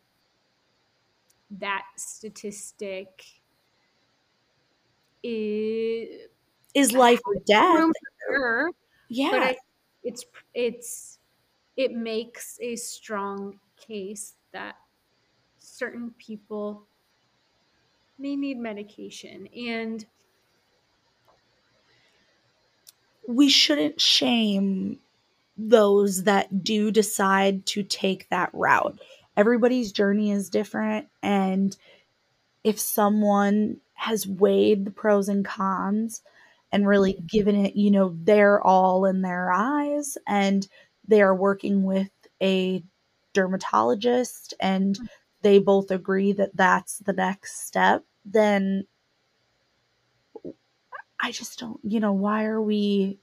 [1.51, 3.25] that statistic
[5.23, 6.29] is
[6.75, 7.91] Is life or death?
[8.31, 8.71] error,
[9.09, 9.31] Yeah.
[9.33, 9.57] but I,
[10.05, 10.25] it's
[10.55, 11.16] it's
[11.77, 14.77] it makes a strong case that
[15.59, 16.87] certain people
[18.19, 20.07] may need medication and
[23.29, 24.99] we shouldn't shame
[25.57, 28.99] those that do decide to take that route.
[29.37, 31.09] Everybody's journey is different.
[31.23, 31.77] And
[32.63, 36.23] if someone has weighed the pros and cons
[36.73, 40.67] and really given it, you know, their all in their eyes, and
[41.09, 42.11] they are working with
[42.43, 42.83] a
[43.33, 45.05] dermatologist and hmm.
[45.43, 48.87] they both agree that that's the next step, then
[51.21, 53.19] I just don't, you know, why are we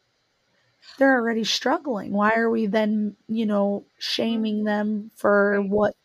[0.97, 2.11] they're already struggling.
[2.11, 4.65] Why are we then, you know, shaming mm-hmm.
[4.65, 5.95] them for what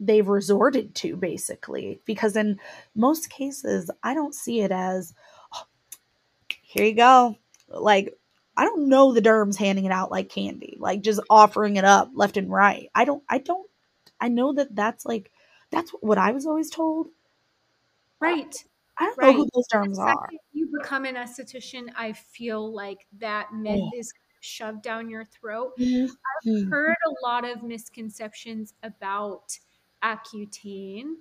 [0.00, 2.00] they've resorted to basically?
[2.04, 2.58] Because in
[2.94, 5.14] most cases, I don't see it as
[5.54, 5.66] "Oh,
[6.62, 7.36] here you go.
[7.68, 8.18] Like
[8.56, 12.10] I don't know the derms handing it out like candy, like just offering it up
[12.14, 12.90] left and right.
[12.94, 13.68] I don't I don't
[14.20, 15.30] I know that that's like
[15.70, 17.08] that's what I was always told.
[18.20, 18.54] Right.
[18.98, 19.52] I don't know who Right.
[19.52, 20.32] those The derms are.
[20.52, 23.90] you become an esthetician, I feel like that myth Oh.
[23.92, 25.74] is shoved down your throat.
[25.78, 26.16] Mhm.
[26.26, 29.58] I've heard a lot of misconceptions about
[30.02, 31.16] Accutane.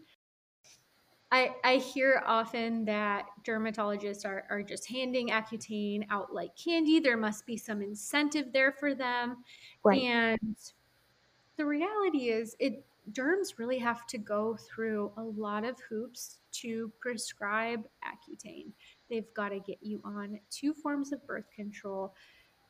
[1.31, 6.99] I, I hear often that dermatologists are, are just handing Accutane out like candy.
[6.99, 9.37] There must be some incentive there for them.
[9.83, 10.01] Right.
[10.01, 10.57] And
[11.55, 16.91] the reality is it derms really have to go through a lot of hoops to
[16.99, 18.71] prescribe Accutane.
[19.09, 22.13] They've got to get you on two forms of birth control.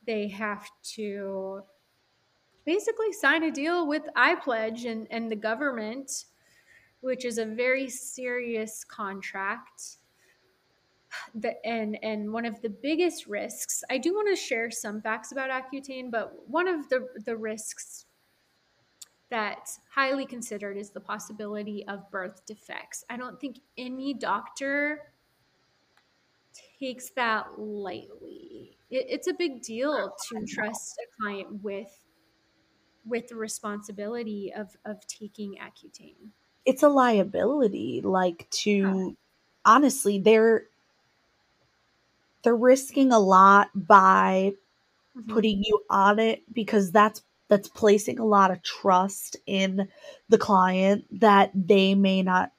[0.06, 1.62] They have to
[2.66, 6.26] basically sign a deal with iPledge and, and the government,
[7.02, 9.98] which is a very serious contract.
[11.36, 15.34] The, and and one of the biggest risks, I do want to share some facts
[15.34, 18.06] about Accutane, but one of the the risks
[19.30, 23.04] that's highly considered is the possibility of birth defects.
[23.10, 25.14] I don't think any doctor
[26.80, 28.78] takes that lightly.
[28.90, 31.98] It, it's a big deal to trust a client with
[33.06, 36.32] with the responsibility of of taking Accutane.
[36.66, 39.16] It's a liability like to
[39.66, 40.66] honestly they're
[42.44, 44.54] they're risking a lot by
[45.16, 45.28] Mhm.
[45.34, 49.90] putting you on it because that's that's placing a lot of trust in
[50.30, 52.52] the client that they may not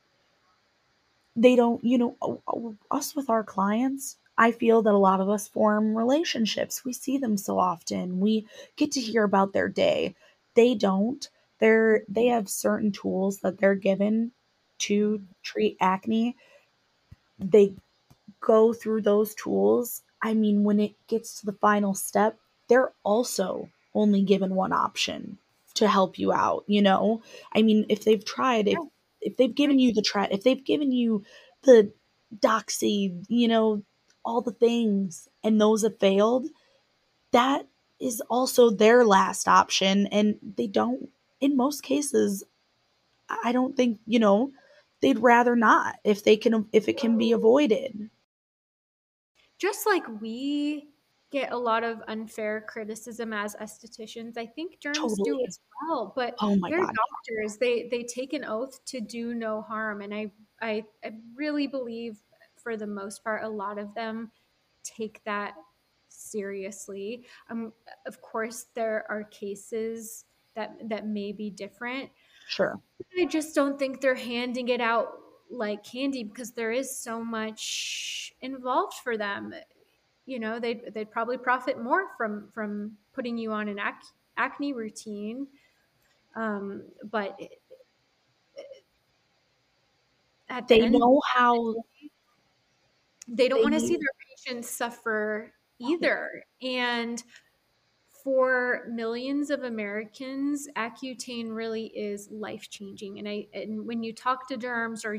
[1.35, 5.49] they don't you know us with our clients i feel that a lot of us
[5.49, 6.85] form relationships.
[6.85, 8.19] We see them so often.
[8.21, 8.47] We
[8.77, 10.15] get to hear about their day.
[10.55, 11.29] They don't
[11.63, 14.33] they're they have certain tools that they're given
[14.81, 16.37] to treat acne.
[17.39, 17.75] They
[18.41, 22.39] go through those tools, I mean, when it gets to the final step,
[22.69, 25.39] they're also only given one option
[25.75, 27.23] to help you out, you know?
[27.55, 28.79] I mean, if they've tried, if
[29.21, 31.25] if they've given you the try, if they've given you
[31.63, 31.93] the
[32.37, 33.83] doxy, you know,
[34.25, 36.47] all the things and those have failed,
[37.31, 37.67] that
[38.01, 41.09] is also their last option and they don't
[41.43, 42.45] in most cases
[43.29, 44.53] I don't think, you know,
[45.01, 48.11] they'd rather not if they can if it can be avoided.
[49.59, 50.91] Just like we
[51.31, 56.13] get a lot of unfair criticism as estheticians, I think derms do as well.
[56.15, 56.99] But Oh my they're god.
[57.27, 57.59] doctors.
[57.59, 62.23] They they take an oath to do no harm, and I I, I really believe
[62.57, 64.31] for the most part, a lot of them
[64.85, 65.55] take that
[66.09, 67.27] seriously.
[67.49, 67.73] Um,
[68.07, 70.25] of course, there are cases
[70.55, 72.11] that that may be different.
[72.49, 72.81] Sure.
[73.19, 75.09] I just don't think they're handing it out
[75.51, 79.55] like candy because there is so much involved for them.
[80.27, 84.73] You know, they'd they'd probably profit more from from putting you on an ac- acne
[84.73, 85.47] routine.
[86.35, 87.39] Um, but
[90.49, 91.75] at the They know how
[93.29, 96.45] they don't want to see their patients suffer either.
[96.61, 97.23] And
[98.23, 103.19] for millions of Americans, Accutane really is life changing.
[103.19, 105.19] And I and when you talk to derms or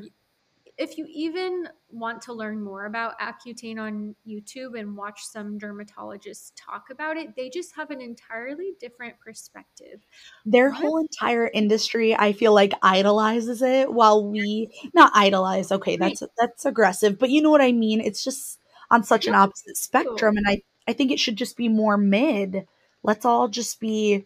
[0.77, 6.51] if you even want to learn more about Accutane on YouTube and watch some dermatologists
[6.55, 10.01] talk about it, they just have an entirely different perspective.
[10.45, 15.97] their of whole entire industry I feel like idolizes it while we not idolize, okay,
[15.99, 16.19] Right.
[16.19, 18.01] that's that's aggressive, but you know what I mean?
[18.01, 18.59] It's just
[18.91, 22.65] on such an opposite spectrum and I I think it should just be more mid.
[23.03, 24.25] Let's all just be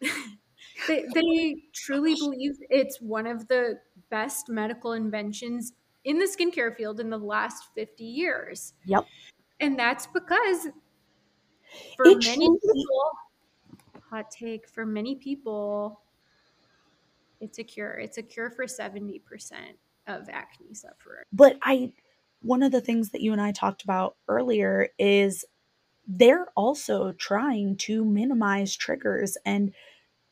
[0.88, 3.78] they, they truly believe it's one of the
[4.10, 5.72] best medical inventions
[6.04, 8.74] in the skincare field in the last 50 years.
[8.84, 9.04] yep.
[9.60, 10.68] And that's because
[11.96, 13.10] for It many truly people,
[14.08, 16.00] hot take, for many people,
[17.40, 17.92] it's a cure.
[17.92, 19.20] It's a cure for 70%
[20.06, 21.26] of acne sufferers.
[21.32, 21.92] but I
[22.42, 25.44] one of the things that you and I talked about earlier is
[26.16, 29.72] they're also trying to minimize triggers and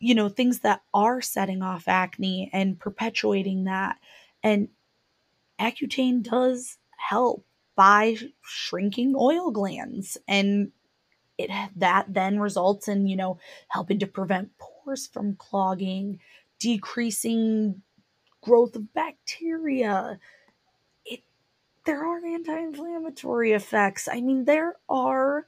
[0.01, 3.97] you know things that are setting off acne and perpetuating that
[4.43, 4.69] and
[5.61, 7.45] accutane does help
[7.77, 10.73] by shrinking oil glands and
[11.39, 16.19] it that then results in you know helping to prevent pores from clogging,
[16.59, 17.83] decreasing
[18.43, 20.19] growth of bacteria.
[21.05, 21.21] It
[21.85, 24.09] there are anti-inflammatory effects.
[24.11, 25.47] I mean, there are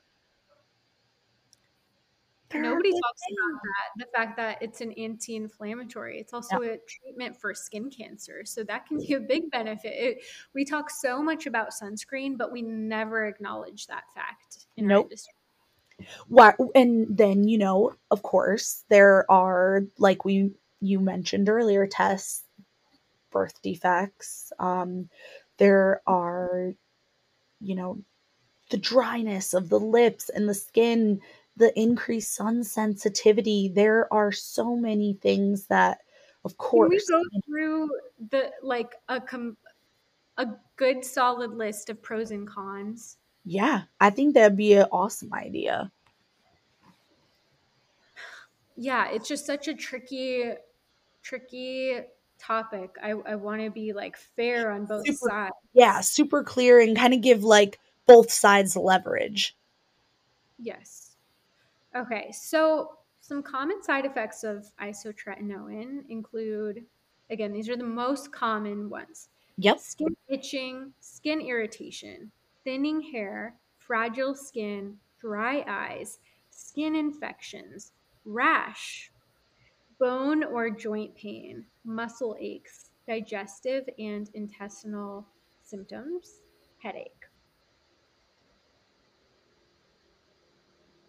[2.53, 4.05] Nobody talks about that.
[4.05, 6.19] The fact that it's an anti-inflammatory.
[6.19, 9.93] It's also a treatment for skin cancer, so that can be a big benefit.
[9.95, 10.25] It,
[10.55, 14.97] we talk so much about sunscreen, but we never acknowledge that fact in nope.
[14.97, 15.35] our industry.
[16.29, 22.45] Why, and then you know, of course, there are like we you mentioned earlier, tests,
[23.31, 24.53] birth defects.
[24.59, 25.09] Um,
[25.59, 26.73] there are,
[27.61, 27.99] you know,
[28.71, 31.21] the dryness of the lips and the skin
[31.57, 33.69] the increased sun sensitivity.
[33.69, 35.99] There are so many things that,
[36.45, 37.91] of course, Can we go through
[38.31, 39.57] the like a com-
[40.41, 43.19] a good solid list of pros and cons.
[43.45, 45.93] Yeah, I think that'd be an awesome idea.
[48.77, 50.53] Yeah, it's just such a tricky,
[51.23, 51.99] tricky
[52.39, 52.97] topic.
[53.03, 55.55] I, I want to be like fair on both super, sides.
[55.75, 59.55] Yeah, super clear and kind of give like both sides leverage.
[60.59, 61.10] Yes.
[61.97, 66.87] Okay, so some common side effects of isotretinoin include,
[67.31, 69.29] again, these are the most common ones.
[69.59, 69.79] Yep.
[69.79, 72.31] Skin itching, skin irritation,
[72.65, 76.19] thinning hair, fragile skin, dry eyes,
[76.51, 77.93] skin infections,
[78.25, 79.11] rash,
[79.99, 85.27] bone or joint pain, muscle aches, digestive and intestinal
[85.63, 86.41] symptoms,
[86.79, 87.20] headache.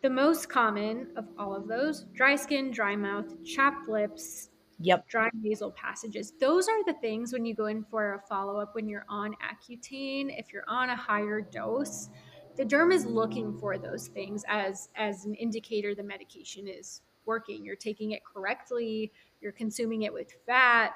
[0.02, 4.49] The most common of all of those dry skin, dry mouth, chapped lips,
[4.80, 5.08] yep.
[5.08, 6.34] dry nasal passages.
[6.39, 9.36] Those are the things when you go in for a follow up when you're on
[9.36, 12.10] Accutane, if you're on a higher dose,
[12.58, 17.64] the derm is looking for those things as as an indicator the medication is working.
[17.64, 20.93] You're taking it correctly, you're consuming it with fat.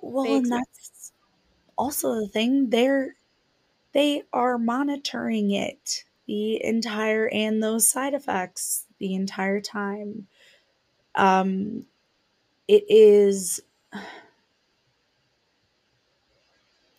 [0.00, 1.12] Well, and that's
[1.78, 2.68] also the thing.
[2.70, 3.14] They're
[3.92, 10.26] they are monitoring it the entire and those side effects the entire time.
[11.14, 11.86] Um,
[12.68, 13.60] it is.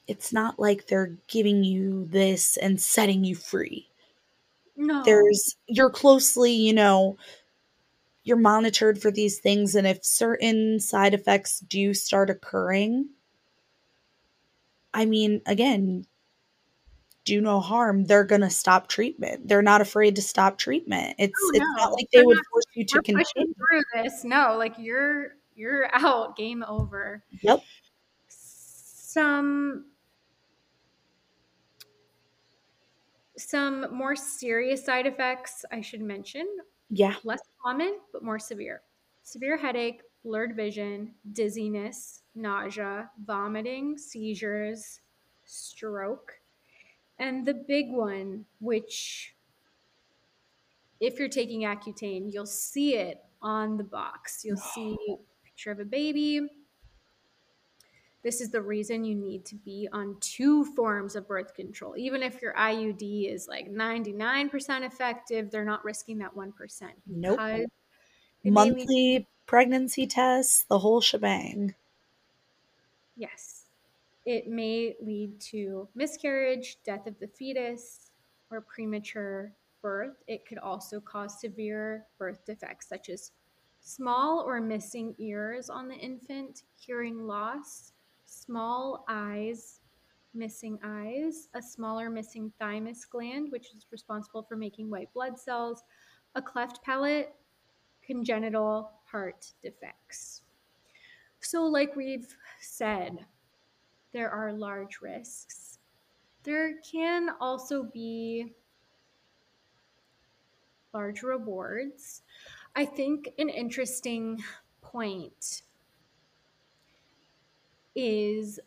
[0.08, 3.90] It's not like they're giving you this and setting you free.
[4.78, 5.04] No.
[5.04, 7.18] There's, you're closely, you know,
[8.24, 9.76] you're monitored for these things.
[9.76, 13.10] And if certain side effects do start occurring,
[14.94, 16.06] I mean, again,
[17.28, 19.50] do no harm, they're going to stop treatment.
[19.50, 21.16] They're not afraid to stop treatment.
[21.20, 24.24] It's oh, it's not like they would force you to continue through this.
[24.24, 27.24] No, like you're you're out, game over.
[27.42, 27.62] Yep.
[28.30, 29.86] Some
[33.36, 36.48] some more serious side effects I should mention.
[36.90, 37.16] Yeah.
[37.26, 38.82] Less common, but more severe.
[39.24, 45.02] Severe headache, blurred vision, dizziness, nausea, vomiting, seizures,
[45.44, 46.40] stroke,
[47.20, 49.34] and the big one, which
[51.00, 54.44] if you're taking Accutane, you'll see it on the box.
[54.44, 56.48] You'll see a picture of a baby.
[58.24, 61.96] This is the reason you need to be on two forms of birth control.
[61.98, 66.52] Even if your IUD is like 99% effective, they're not risking that 1%.
[67.06, 67.40] Nope.
[68.44, 71.76] Monthly pregnancy tests, the whole shebang.
[73.16, 73.57] Yes
[74.28, 78.12] it may lead to miscarriage, death of the fetus,
[78.52, 80.18] or premature birth.
[80.28, 83.32] It could also cause severe birth defects, such as
[83.80, 87.94] small or missing ears on the infant, hearing loss,
[88.26, 89.80] small eyes,
[90.34, 95.84] missing eyes, a smaller missing thymus gland, which is responsible for making white blood cells,
[96.36, 97.34] a cleft palate,
[98.06, 100.42] congenital heart defects.
[101.40, 103.26] So, like we've said,
[104.18, 105.78] there are large risks.
[106.42, 108.52] There can also be
[110.92, 112.24] large rewards.
[112.76, 114.44] I think an interesting
[114.82, 115.62] point
[117.96, 118.60] is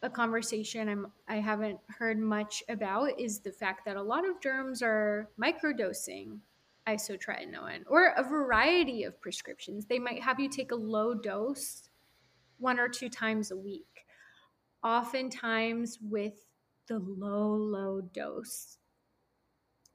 [0.00, 4.40] a conversation I'm I haven't heard much about is the fact that a lot of
[4.40, 6.38] derms are microdosing
[6.88, 9.84] isotretinoin or a variety of prescriptions.
[9.84, 11.90] They might have you take a low dose
[12.56, 14.05] one or two times a week
[14.82, 16.34] oftentimes with
[16.88, 18.78] the low, low dose,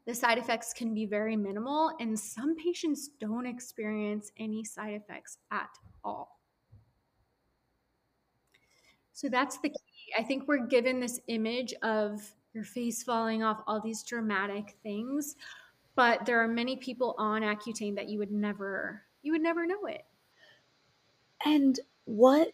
[0.06, 5.38] the side effects can be very minimal, and some patients don't experience any side effects
[5.52, 5.70] at
[6.04, 6.40] all.
[9.14, 10.14] So that's the key.
[10.18, 12.22] I think we're given this image of
[12.54, 15.36] your face falling off, all these dramatic things,
[15.96, 19.86] but there are many people on Accutane that you would never you would never know
[19.86, 20.04] it.
[21.46, 22.50] And what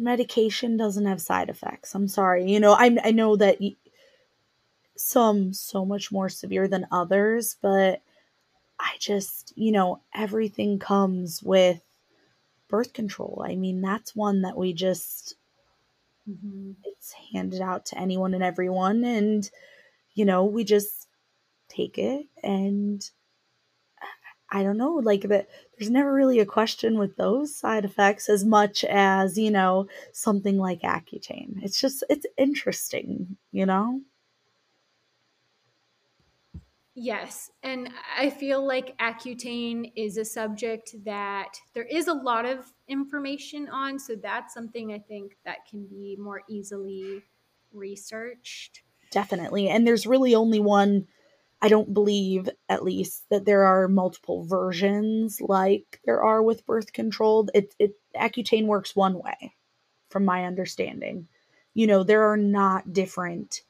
[0.00, 1.94] medication doesn't have side effects?
[1.94, 2.50] I'm sorry.
[2.50, 3.58] You know, I I know that
[4.96, 8.02] some so much more severe than others, but
[8.78, 11.82] I just, you know, everything comes with
[12.68, 13.44] birth control.
[13.46, 15.34] I mean, that's one that we just
[16.28, 16.72] mm-hmm.
[16.84, 19.48] it's handed out to anyone and everyone and
[20.14, 21.06] you know, we just
[21.68, 23.08] take it and
[24.52, 25.48] I don't know, like that
[25.78, 30.58] there's never really a question with those side effects as much as, you know, something
[30.58, 31.62] like Accutane.
[31.62, 34.00] It's just it's interesting, you know?
[36.94, 37.50] Yes.
[37.62, 43.68] And I feel like Accutane is a subject that there is a lot of information
[43.68, 43.98] on.
[43.98, 47.22] So that's something I think that can be more easily
[47.72, 48.82] researched.
[49.10, 49.68] Definitely.
[49.68, 51.06] And there's really only one,
[51.62, 56.92] I don't believe at least, that there are multiple versions like there are with birth
[56.92, 57.48] control.
[57.54, 59.54] It, it Accutane works one way,
[60.08, 61.28] from my understanding.
[61.74, 63.62] You know, there are not different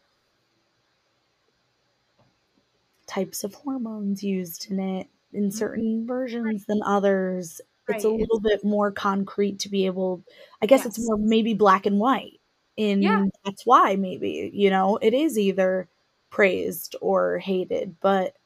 [3.07, 5.51] types of hormones used in it in mm-hmm.
[5.51, 7.61] certain versions than others.
[7.89, 7.97] Right.
[7.97, 10.23] It's a little bit more concrete to be able
[10.63, 10.99] I guess yes.
[10.99, 12.41] it's more maybe black and white.
[12.77, 13.27] In yeah.
[13.45, 15.89] that's why maybe, you know, it is either
[16.31, 18.37] praised or hated, but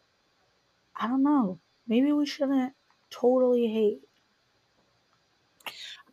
[0.97, 1.59] I don't know.
[1.86, 2.73] Maybe we shouldn't
[3.11, 4.01] totally hate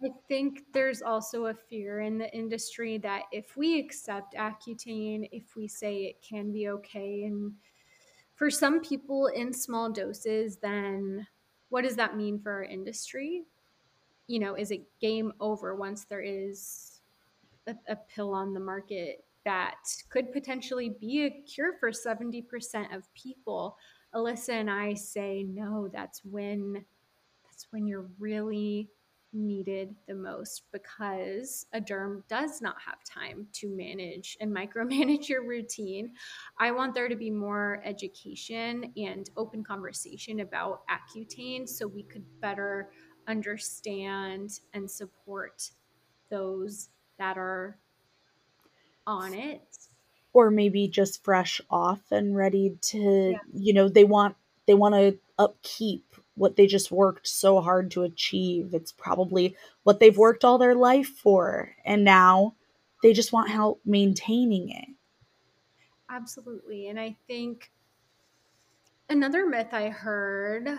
[0.03, 5.56] I think there's also a fear in the industry that if we accept Accutane, if
[5.56, 7.53] we say it can be okay and
[8.34, 11.27] for some people in small doses, then
[11.69, 13.43] what does that mean for our industry?
[14.26, 17.02] You know, is it game over once there is
[17.68, 19.76] a, a pill on the market that
[20.09, 23.77] could potentially be a cure for 70% of people?
[24.13, 26.85] Alyssa and I say, no, that's when
[27.43, 28.89] that's when you're really
[29.34, 35.45] needed the most because a derm does not have time to manage and micromanage your
[35.45, 36.11] routine.
[36.59, 42.26] I want there to be more education and open conversation about Accutane so we could
[42.41, 42.91] better
[43.27, 45.69] understand and support
[46.30, 47.77] those that are
[49.12, 49.62] on it
[50.34, 53.38] or maybe just fresh off and ready to yeah.
[53.54, 54.36] you know they want
[54.66, 58.74] they want to upkeep what they just worked so hard to achieve.
[58.74, 61.76] It's probably what they've worked all their life for.
[61.86, 62.56] And now
[63.04, 64.88] they just want help maintaining it.
[66.10, 66.88] Absolutely.
[66.90, 67.72] And I think
[69.10, 70.70] another myth I heard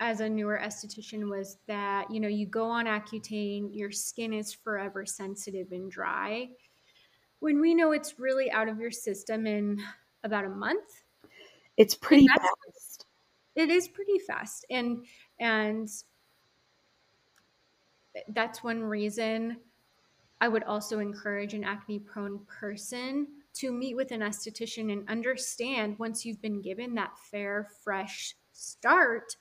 [0.00, 4.52] as a newer esthetician was that, you know, you go on Accutane, your skin is
[4.52, 6.50] forever sensitive and dry.
[7.40, 9.82] When we know it's really out of your system in
[10.24, 11.02] about a month.
[11.76, 13.06] It's pretty fast
[13.56, 15.04] it is pretty fast and
[15.40, 15.88] and
[18.28, 19.56] that's one reason
[20.40, 25.98] i would also encourage an acne prone person to meet with an esthetician and understand
[25.98, 29.34] once you've been given that fair fresh start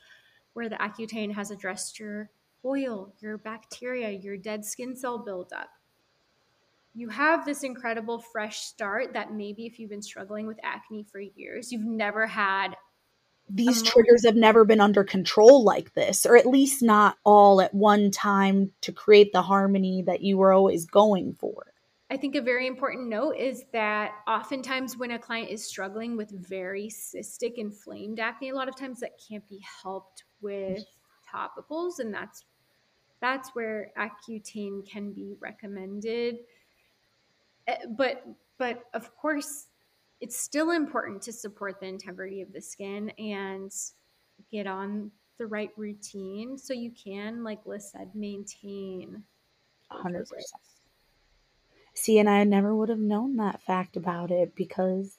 [0.56, 2.30] where the accutane has addressed your
[2.66, 5.70] oil your bacteria your dead skin cell buildup
[6.96, 11.20] you have this incredible fresh start that maybe if you've been struggling with acne for
[11.20, 12.78] years, you've never had
[13.48, 17.74] these triggers have never been under control like this, or at least not all at
[17.76, 21.68] one time to create the harmony that you were always going for.
[22.10, 26.32] I think a very important note is that oftentimes when a client is struggling with
[26.48, 30.86] very cystic inflamed acne, a lot of times that can't be helped with
[31.28, 32.46] topicals, and that's
[33.20, 36.38] that's where Accutane can be recommended.
[37.68, 38.24] Eh, but
[38.58, 39.68] but of course,
[40.22, 43.74] it's still important to support the integrity of the skin and
[44.52, 49.24] get on the right routine so you can, like Liz said, maintain
[49.92, 50.26] 100%.
[51.94, 55.18] See, and I never would have known that fact about it because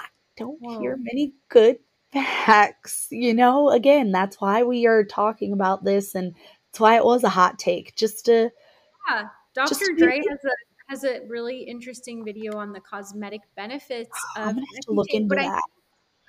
[0.00, 0.80] I don't Whoa.
[0.80, 1.78] hear many good
[2.22, 3.08] facts.
[3.10, 6.34] You know, again, that's why we are talking about this and
[6.72, 7.94] that's why it was a hot take.
[7.96, 8.50] Just to.
[9.08, 9.28] Yeah.
[9.54, 9.94] Dr.
[9.96, 10.50] Dray has a
[10.88, 15.34] has a really interesting video on the cosmetic benefits oh, of I'm to look into
[15.34, 15.62] that.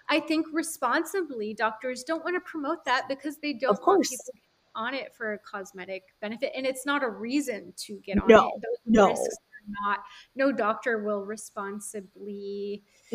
[0.10, 4.34] I, I, think responsibly, doctors don't want to promote that because they don't want people
[4.76, 8.48] on it for a cosmetic benefit, and it's not a reason to get on no,
[8.48, 8.62] it.
[8.62, 9.28] Those no,
[9.70, 10.00] not.
[10.36, 12.84] No doctor will responsibly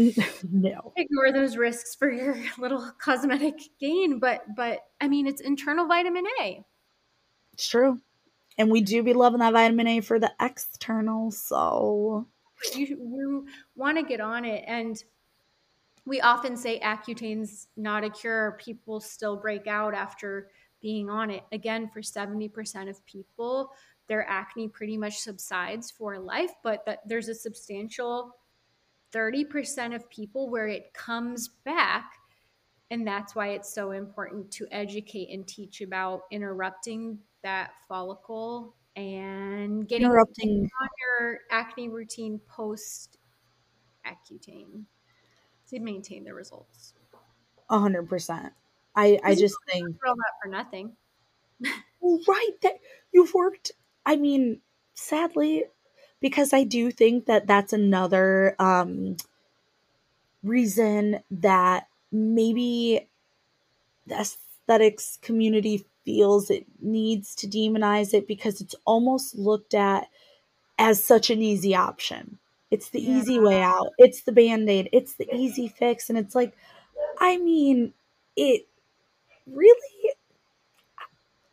[0.51, 4.19] no ignore those risks for your little cosmetic gain.
[4.19, 6.65] But but I mean, it's internal vitamin A.
[7.53, 8.01] It's true
[8.59, 11.31] and we do be loving that vitamin A for the external.
[11.31, 12.27] So
[12.74, 13.47] you you
[13.77, 15.03] want to get on it, and
[16.05, 18.59] we often say Accutane's not a cure.
[18.61, 20.49] People still break out after
[20.81, 21.45] being on it.
[21.53, 23.70] Again, for 70% of people,
[24.13, 28.37] their acne pretty much subsides for life, but that there's a substantial
[29.11, 32.13] 30% of people where it comes back.
[32.91, 39.89] And that's why it's so important to educate and teach about interrupting that follicle and
[39.89, 40.69] getting Interrupting.
[40.83, 43.17] on your acne routine post
[44.07, 44.83] Accutane
[45.71, 46.93] to maintain the results.
[47.71, 48.53] A hundred percent.
[48.95, 50.97] I I just think that for nothing.
[52.29, 52.75] right that
[53.11, 53.73] you've worked.
[54.07, 54.61] I mean,
[54.95, 55.65] sadly,
[56.20, 59.16] because I do think that that's another um
[60.43, 63.09] reason that maybe
[64.07, 70.09] the aesthetics community feels it needs to demonize it because it's almost looked at
[70.79, 72.39] as such an easy option.
[72.70, 73.12] It's the Yeah.
[73.12, 73.95] easy way out.
[73.99, 74.91] It's the band-aid.
[74.93, 76.57] It's the easy fix and it's like
[77.20, 77.95] I mean,
[78.37, 78.69] it
[79.47, 80.12] really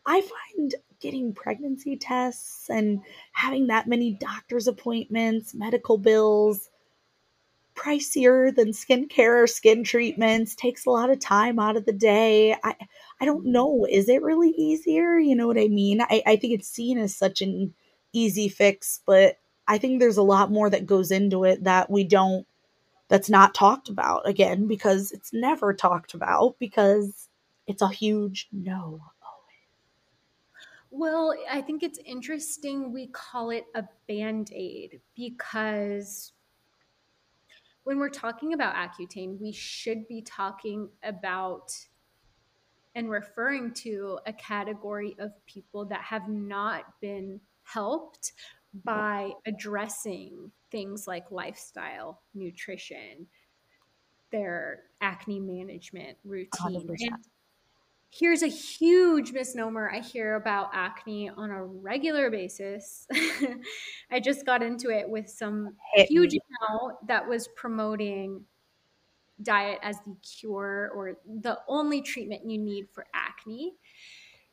[0.06, 3.02] I find getting pregnancy tests and
[3.34, 6.70] having that many doctor's appointments, medical bills
[7.76, 12.54] pricier than skincare or skin treatments, takes a lot of time out of the day.
[12.64, 12.76] I
[13.22, 15.18] I don't know, is it really easier?
[15.18, 16.02] You know what I mean?
[16.02, 17.74] I, I think it's seen as such an
[18.14, 22.04] easy fix, but I think there's a lot more that goes into it that we
[22.04, 22.46] don't
[23.10, 27.30] that's not talked about again because it's never talked about because
[27.68, 29.02] it's a huge no.
[30.92, 36.34] Well, I think it's interesting we call it a band aid because
[37.84, 41.72] when we're talking about Accutane, we should be talking about
[42.96, 48.34] and referring to a category of people that have not been helped
[48.84, 53.28] by addressing things like lifestyle, nutrition,
[54.32, 56.82] their acne management routine.
[56.82, 56.96] 100%.
[57.00, 57.26] And
[58.10, 63.08] here's a huge misnomer I hear about acne on a regular basis.
[64.12, 66.40] I just got into it with some Hit huge me.
[66.68, 68.46] account that was promoting
[69.42, 73.74] diet as the cure or the only treatment you need for acne.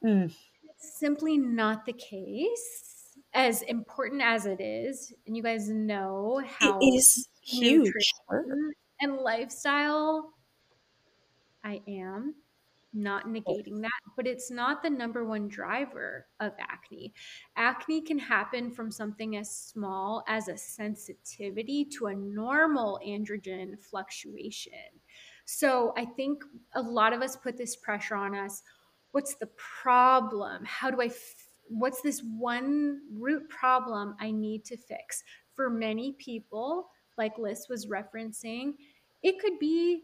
[0.04, 0.32] Mm.
[0.64, 2.92] It's simply not the case.
[3.32, 7.92] As important as it is, and you guys know how It is huge.
[9.00, 10.32] and lifestyle
[11.64, 12.34] I am
[12.92, 13.30] not oh.
[13.30, 17.12] negating that, but it's not the number one driver of acne.
[17.56, 24.72] Acne can happen from something as small as a sensitivity to a normal androgen fluctuation.
[25.44, 26.42] So I think
[26.74, 28.62] a lot of us put this pressure on us.
[29.12, 30.64] What's the problem?
[30.64, 35.22] How do I f- what's this one root problem I need to fix?
[35.54, 38.74] For many people, like Liz was referencing,
[39.22, 40.02] it could be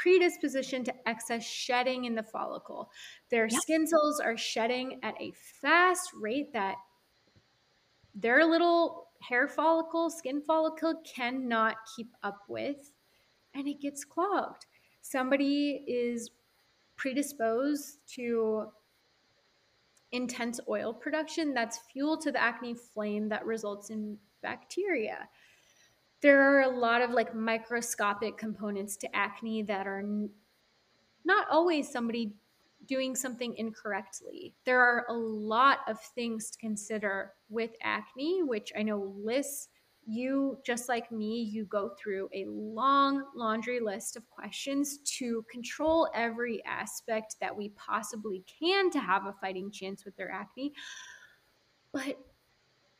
[0.00, 2.90] predisposition to excess shedding in the follicle.
[3.28, 3.60] Their Yep.
[3.60, 6.76] skin cells are shedding at a fast rate that
[8.14, 12.92] their little hair follicle, skin follicle cannot keep up with,
[13.52, 14.66] and it gets clogged.
[15.02, 16.30] Somebody is
[16.96, 18.72] predisposed to
[20.12, 25.28] intense oil production that's fuel to the acne flame that results in bacteria
[26.22, 30.30] there are a lot of like microscopic components to acne that are n-
[31.24, 32.34] not always somebody
[32.86, 34.54] doing something incorrectly.
[34.64, 39.68] There are a lot of things to consider with acne, which I know Liz,
[40.06, 46.08] you just like me, you go through a long laundry list of questions to control
[46.14, 50.72] every aspect that we possibly can to have a fighting chance with their acne.
[51.92, 52.18] But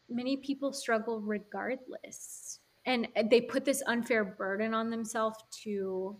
[0.08, 2.59] many people struggle regardless
[2.90, 6.16] and uh, they put this unfair burden on themselves to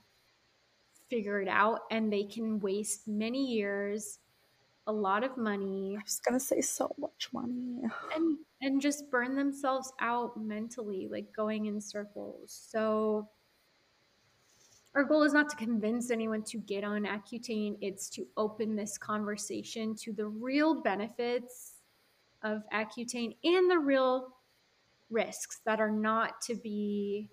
[1.08, 4.20] figure it out and they can waste many years
[4.86, 5.96] a lot of money.
[5.98, 7.82] I was gonna say so much money.
[8.14, 12.68] and and just burn themselves out mentally like going in circles.
[12.70, 13.28] So
[14.94, 17.78] our goal is not to convince anyone to get on accutane.
[17.80, 21.74] It's to open this conversation to the real benefits
[22.42, 24.34] of accutane and the real
[25.10, 27.28] risks that are not to be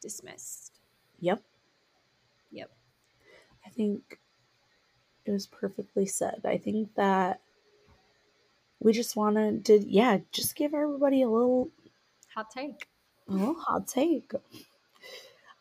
[0.00, 0.78] dismissed.
[1.20, 1.42] Yep.
[2.50, 2.70] Yep.
[3.66, 4.18] I think
[5.24, 6.40] it was perfectly said.
[6.44, 7.40] I think that
[8.80, 11.70] we just wanted to, did yeah, just give everybody a little,
[12.34, 12.86] Hot take.
[13.28, 14.32] a little hot take.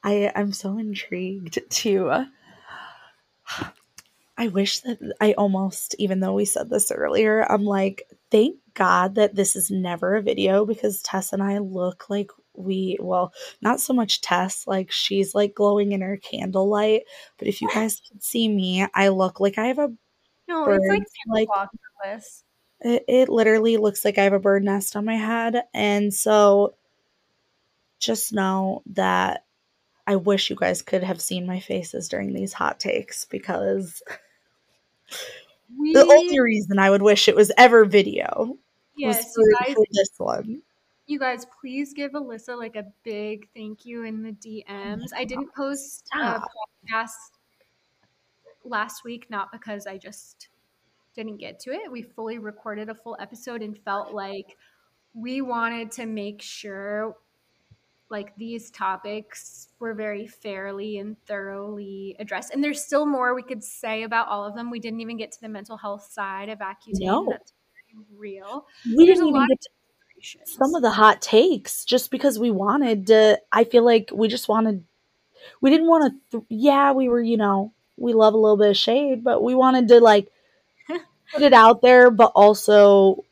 [0.03, 2.09] I I'm so intrigued to.
[2.09, 2.25] Uh,
[4.37, 9.15] I wish that I almost, even though we said this earlier, I'm like, thank God
[9.15, 13.79] that this is never a video because Tess and I look like we well not
[13.79, 17.03] so much Tess like she's like glowing in her candlelight
[17.37, 19.93] but if you guys could see me I look like I have a
[20.47, 21.69] No, bird it's like like
[22.81, 26.75] it, it literally looks like I have a bird nest on my head and so
[27.99, 29.45] just know that
[30.07, 34.01] I wish you guys could have seen my faces during these hot takes because
[35.77, 38.57] We the only reason I would wish it was ever video was
[38.95, 40.61] yes, for, you guys for this one.
[41.07, 45.07] You guys, please give Alyssa like a big thank you in the DMs.
[45.15, 47.11] I didn't post uh, a podcast
[48.65, 50.49] last week, not because I just
[51.15, 51.91] didn't get to it.
[51.91, 54.57] We fully recorded a full episode and felt like
[55.13, 57.15] we wanted to make sure
[58.09, 62.53] like these topics were very fairly and thoroughly addressed.
[62.53, 64.71] And there's still more we could say about all of them.
[64.71, 67.01] We didn't even get to the mental health side of Accutane.
[67.01, 67.27] No.
[67.29, 67.53] That's
[67.93, 68.65] very real.
[68.85, 69.69] We There's didn't even get to
[70.45, 74.49] some of the hot takes just because we wanted to i feel like we just
[74.49, 74.83] wanted
[75.61, 78.71] we didn't want to th- yeah we were you know we love a little bit
[78.71, 80.27] of shade but we wanted to like
[81.31, 83.23] put it out there but also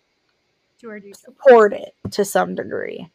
[0.80, 1.22] to our due diligence.
[1.22, 3.10] support it to some degree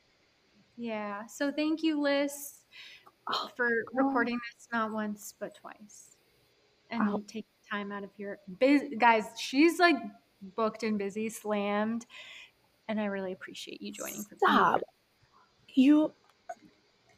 [0.80, 1.26] Yeah.
[1.26, 2.32] So thank you, Liz,
[3.30, 6.96] oh, for recording this not once but twice, oh.
[6.96, 7.24] and Oh.
[7.26, 9.26] taking time out of your biz- guys.
[9.38, 9.96] She's like
[10.56, 12.06] booked and busy, slammed,
[12.88, 14.24] and I really appreciate you joining.
[14.24, 14.80] For stop
[15.74, 16.12] you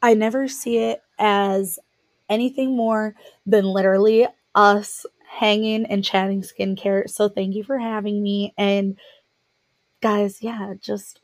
[0.01, 1.79] i never see it as
[2.29, 3.15] anything more
[3.45, 8.97] than literally us hanging and chatting skincare so thank you for having me and
[10.01, 11.22] guys yeah just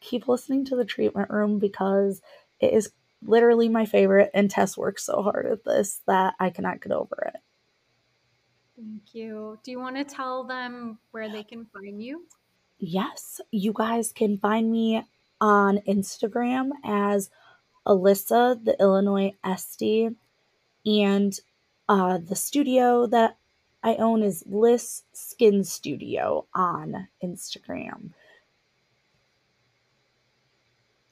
[0.00, 2.20] keep listening to the treatment room because
[2.60, 2.90] it is
[3.22, 7.32] literally my favorite and tess works so hard at this that i cannot get over
[7.34, 7.40] it
[8.76, 9.58] Thank you.
[9.64, 12.26] Do you want to tell them where they can find you?
[12.78, 15.02] yes you guys can find me
[15.40, 17.28] on instagram as
[17.86, 20.10] alyssa the illinois esty
[20.86, 21.40] and
[21.88, 23.36] uh, the studio that
[23.82, 28.10] i own is Bliss Skin Studio on instagram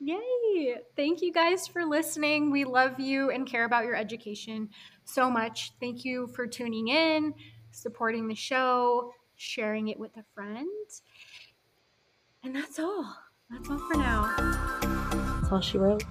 [0.06, 0.76] Yay!
[0.94, 2.52] Thank you guys for listening.
[2.52, 4.68] We love you and care about your education
[5.04, 5.72] so much.
[5.80, 7.34] Thank you for tuning in,
[7.72, 10.68] supporting the show, sharing it with a friend.
[12.44, 13.16] And that's all.
[13.50, 14.32] That's all for now.
[15.40, 16.04] that's all she wrote